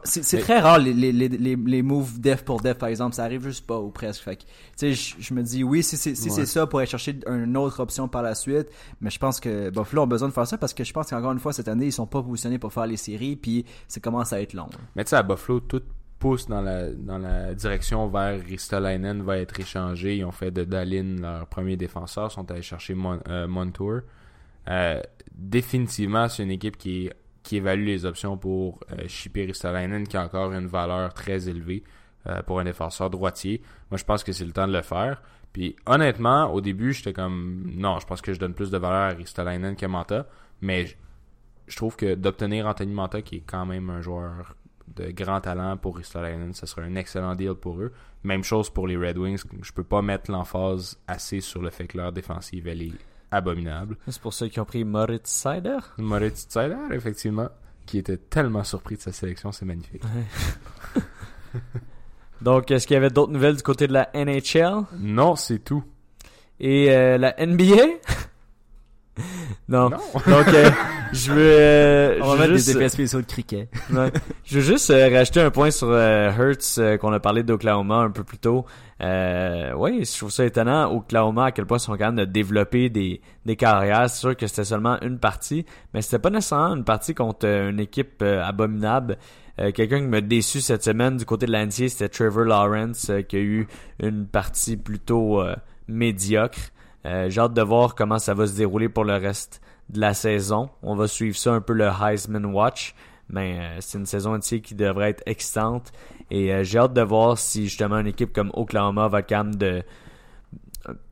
[0.04, 3.16] c'est très rare les, les, les, les, moves def pour def, par exemple.
[3.16, 4.22] Ça arrive juste pas, ou presque.
[4.24, 4.44] Fait que,
[4.78, 6.36] tu sais, je, me dis, oui, si c'est si Ouais.
[6.36, 8.68] c'est ça, pour aller chercher une autre option par la suite.
[9.02, 11.32] Mais je pense que Buffalo ont besoin de faire ça parce que je pense qu'encore
[11.32, 14.32] une fois, cette année, ils sont pas positionnés pour faire les séries, puis ça commence
[14.32, 14.70] à être long.
[14.96, 15.82] Mais tu sais, à Buffalo, tout
[16.20, 20.18] pousse dans la, dans la direction vers Ristolainen va être échangé.
[20.18, 24.02] Ils ont fait de Dalin leur premier défenseur, sont allés chercher Mon, euh, Montour.
[24.70, 25.02] Euh,
[25.36, 27.14] définitivement, c'est une équipe qui, est-
[27.44, 31.84] qui évalue les options pour euh, shipper Ristolainen, qui a encore une valeur très élevée
[32.28, 33.62] euh, pour un défenseur droitier.
[33.92, 35.22] Moi, je pense que c'est le temps de le faire.
[35.52, 39.12] Puis honnêtement, au début, j'étais comme non, je pense que je donne plus de valeur
[39.12, 40.26] à Ristolainen qu'à Manta,
[40.62, 40.96] mais je,
[41.68, 44.56] je trouve que d'obtenir Anthony Manta, qui est quand même un joueur
[44.96, 47.92] de grand talent pour Ristolainen, ce serait un excellent deal pour eux.
[48.24, 49.44] Même chose pour les Red Wings.
[49.62, 52.94] Je peux pas mettre l'emphase assez sur le fait que leur défensive elle est
[53.34, 53.98] abominable.
[54.08, 55.78] C'est pour ça qu'ils ont pris Moritz Seider.
[55.98, 57.50] Moritz Seider, effectivement,
[57.86, 60.04] qui était tellement surpris de sa sélection, c'est magnifique.
[62.42, 65.84] Donc, est-ce qu'il y avait d'autres nouvelles du côté de la NHL Non, c'est tout.
[66.60, 67.86] et euh, la NBA
[69.70, 69.90] non.
[69.90, 69.98] Non.
[70.28, 70.70] Donc, euh,
[71.12, 73.70] je veux, euh, On je va veux mettre juste, des effets spéciaux de cricket.
[73.92, 74.12] Ouais.
[74.46, 77.98] Je veux juste euh, rajouter un point sur euh, Hertz euh, qu'on a parlé d'Oklahoma
[77.98, 78.66] un peu plus tôt.
[79.02, 80.92] Euh, oui, je trouve ça étonnant.
[80.94, 84.10] Oklahoma, à quel point ils sont capables de développer des, des carrières.
[84.10, 87.70] C'est sûr que c'était seulement une partie, mais c'était pas nécessairement une partie contre euh,
[87.70, 89.18] une équipe euh, abominable.
[89.60, 93.22] Euh, Quelqu'un qui m'a déçu cette semaine du côté de l'NCA, c'était Trevor Lawrence euh,
[93.22, 93.68] qui a eu
[94.00, 95.56] une partie plutôt euh,
[95.88, 96.60] médiocre.
[97.06, 100.14] Euh, J'ai hâte de voir comment ça va se dérouler pour le reste de la
[100.14, 100.70] saison.
[100.82, 102.96] On va suivre ça un peu le Heisman Watch.
[103.30, 105.92] Mais euh, c'est une saison entière qui devrait être excitante.
[106.30, 109.56] Et euh, j'ai hâte de voir si justement une équipe comme Oklahoma va quand même
[109.56, 109.84] de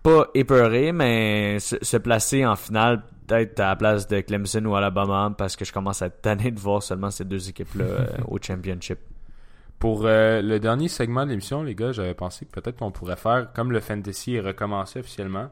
[0.04, 4.76] pas épeurer, mais se, se placer en finale peut-être à la place de Clemson ou
[4.76, 8.08] Alabama parce que je commence à être tanné de voir seulement ces deux équipes-là euh,
[8.28, 9.00] au championship.
[9.80, 13.16] Pour euh, le dernier segment de l'émission, les gars, j'avais pensé que peut-être qu'on pourrait
[13.16, 15.50] faire, comme le fantasy est recommencé officiellement,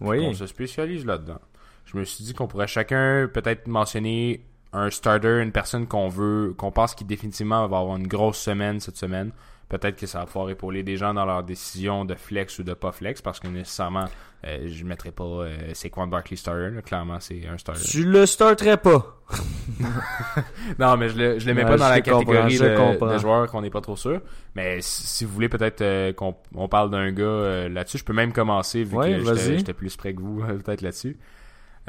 [0.00, 0.24] Oui.
[0.26, 1.40] on se spécialise là-dedans.
[1.84, 6.54] Je me suis dit qu'on pourrait chacun peut-être mentionner un starter, une personne qu'on veut,
[6.56, 9.32] qu'on pense qui définitivement va avoir une grosse semaine cette semaine.
[9.68, 12.74] Peut-être que ça va pouvoir épauler des gens dans leur décision de flex ou de
[12.74, 14.06] pas flex, parce que nécessairement,
[14.46, 16.70] euh, je mettrai pas euh, Saquon Barkley starter.
[16.70, 16.82] là.
[16.82, 17.82] Clairement, c'est un starter.
[17.82, 19.18] Tu le starterais pas.
[20.78, 23.62] Non, mais je le, je le mets Ouais, pas dans la catégorie de, joueurs qu'on
[23.62, 24.20] n'est pas trop sûr.
[24.54, 28.12] Mais si, vous voulez peut-être euh, qu'on on parle d'un gars euh, là-dessus, je peux
[28.12, 31.18] même commencer vu Ouais, que j'étais plus près que vous peut-être là-dessus.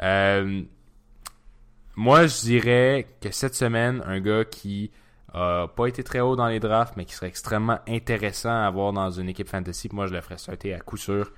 [0.02, 0.62] Euh,
[1.96, 4.90] moi, je dirais que cette semaine, un gars qui
[5.32, 9.10] pas été très haut dans les drafts, mais qui serait extrêmement intéressant à avoir dans
[9.10, 11.32] une équipe fantasy, moi je le ferais starter à coup sûr.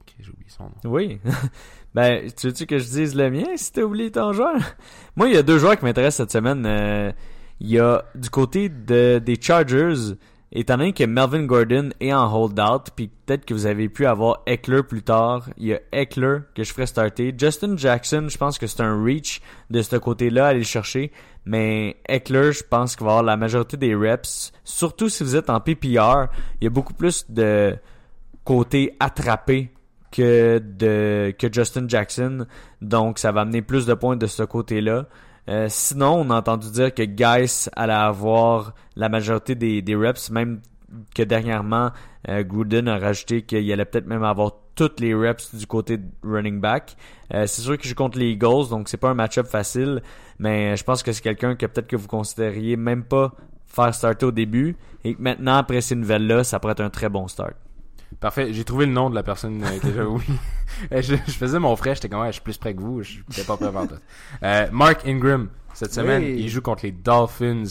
[0.00, 0.72] Ok, j'ai oublié son nom.
[0.84, 1.20] Oui.
[1.94, 4.56] ben, tu veux-tu que je dise le mien si t'as oublié ton joueur?
[5.16, 6.64] Moi, il y a deux joueurs qui m'intéressent cette semaine.
[6.66, 7.12] Euh,
[7.60, 10.16] il y a du côté de, des Chargers,
[10.50, 14.42] étant donné que Melvin Gordon est en hold-out, puis peut-être que vous avez pu avoir
[14.46, 15.48] Eckler plus tard.
[15.56, 17.32] Il y a Eckler que je ferais starter.
[17.38, 21.12] Justin Jackson, je pense que c'est un reach de ce côté-là, aller le chercher.
[21.44, 24.52] Mais Eckler, je pense qu'il va avoir la majorité des reps.
[24.64, 26.26] Surtout si vous êtes en PPR,
[26.60, 27.76] il y a beaucoup plus de
[28.44, 29.70] côté attrapé
[30.10, 32.46] que de que Justin Jackson.
[32.80, 35.06] Donc ça va amener plus de points de ce côté-là.
[35.48, 40.30] Euh, sinon, on a entendu dire que Geis allait avoir la majorité des, des reps,
[40.30, 40.60] même
[41.14, 41.90] que dernièrement,
[42.28, 46.04] euh, Gruden a rajouté qu'il allait peut-être même avoir toutes les reps du côté de
[46.22, 46.96] running back.
[47.34, 50.02] Euh, c'est sûr que je joue contre les Eagles, donc c'est pas un match-up facile,
[50.38, 53.32] mais je pense que c'est quelqu'un que peut-être que vous considériez même pas
[53.66, 57.08] faire starter au début, et que maintenant, après ces nouvelles-là, ça pourrait être un très
[57.08, 57.54] bon start.
[58.20, 60.34] Parfait, j'ai trouvé le nom de la personne euh, que j'avais oublié.
[60.90, 63.20] Je, je faisais mon frère, j'étais comme ouais, je suis plus près que vous, je
[63.30, 63.86] suis pas prêt avant.
[64.42, 66.36] Euh, Mark Ingram, cette semaine, Oui.
[66.38, 67.64] il joue contre les Dolphins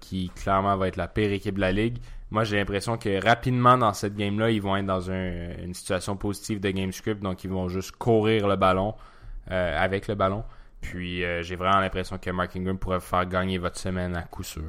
[0.00, 1.98] qui clairement va être la pire équipe de la ligue.
[2.30, 6.60] Moi, j'ai l'impression que rapidement dans cette game-là, ils vont être dans une situation positive
[6.60, 8.94] de game script, donc ils vont juste courir le ballon
[9.50, 10.44] euh, avec le ballon.
[10.80, 14.42] Puis euh, j'ai vraiment l'impression que Mark Ingram pourrait faire gagner votre semaine à coup
[14.42, 14.62] sûr.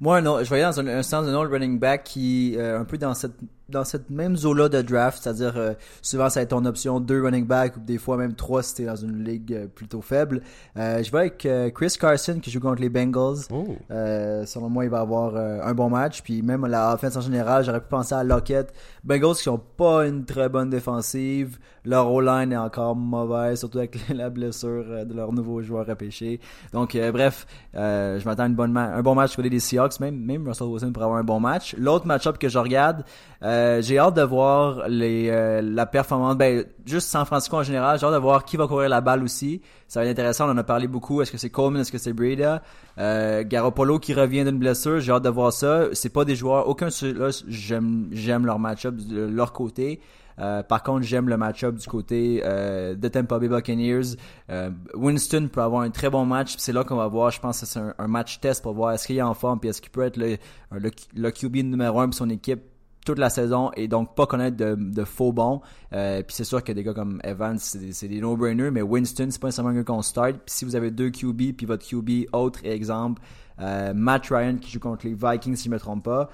[0.00, 2.96] Moi, non, je voyais dans un, sens d'un autre running back qui euh, un peu
[2.96, 3.34] dans cette
[3.68, 7.22] dans cette même zone-là de draft, c'est-à-dire euh, souvent ça va être ton option 2
[7.22, 10.40] running back ou des fois même 3 si t'es dans une ligue euh, plutôt faible.
[10.76, 13.46] Euh, je vais avec Chris Carson qui joue contre les Bengals.
[13.50, 13.66] Oh.
[13.90, 16.22] selon moi, il va avoir un bon match.
[16.22, 18.72] Puis même la offense en général, j'aurais pu penser à Lockett.
[19.04, 21.58] Bengals qui ont pas une très bonne défensive.
[21.84, 26.40] Leur O-line est encore mauvaise, surtout avec la blessure de leur nouveau joueur repêché.
[26.72, 30.00] Donc bref, je m'attends à une bonne un bon match côté des Seahawks.
[30.00, 31.74] Même, même Russell Wilson pour avoir un bon match.
[31.78, 33.04] L'autre match-up que je regarde,
[33.42, 36.36] euh, j'ai hâte de voir euh, la performance.
[36.36, 39.22] Ben, juste San Francisco en général, j'ai hâte de voir qui va courir la balle
[39.22, 39.62] aussi.
[39.86, 40.48] Ça va être intéressant.
[40.48, 41.22] On en a parlé beaucoup.
[41.22, 42.62] Est-ce que c'est Coleman, est-ce que c'est Breda,
[42.98, 45.00] euh, Garoppolo qui revient d'une blessure.
[45.00, 45.84] J'ai hâte de voir ça.
[45.92, 46.68] C'est pas des joueurs.
[46.68, 50.00] Aucun là, j'aime j'aime leur match-up de leur côté.
[50.40, 54.16] Euh, par contre, j'aime le match-up du côté euh, de Tampa Bay Buccaneers.
[54.50, 56.54] Euh, Winston peut avoir un très bon match.
[56.58, 57.30] C'est là qu'on va voir.
[57.30, 59.68] Je pense que c'est un, match test pour voir est-ce qu'il est en forme, puis
[59.68, 60.36] est-ce qu'il peut être le,
[60.70, 62.62] le, QB numéro un pour son équipe
[63.08, 65.62] toute la saison et donc pas connaître de, faux bons.
[65.94, 69.40] Euh, puis c'est sûr que des gars comme Evans, c'est des, no-brainers, mais Winston, c'est
[69.40, 70.36] pas nécessairement un gars qu'on start.
[70.44, 73.22] Si vous avez deux QB, puis votre QB, autre exemple,
[73.60, 76.28] euh, Matt Ryan qui joue contre les Vikings, si je me trompe pas,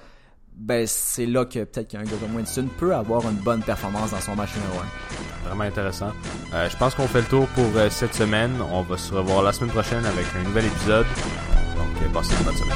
[0.57, 4.19] ben c'est là que peut-être qu'un gars comme Winston peut avoir une bonne performance dans
[4.19, 4.81] son match numéro
[5.45, 5.47] 1.
[5.47, 6.11] Vraiment intéressant.
[6.53, 8.51] Euh, je pense qu'on fait le tour pour cette semaine.
[8.69, 11.05] On va se revoir la semaine prochaine avec un nouvel épisode.
[11.77, 12.75] Donc passez une bonne semaine.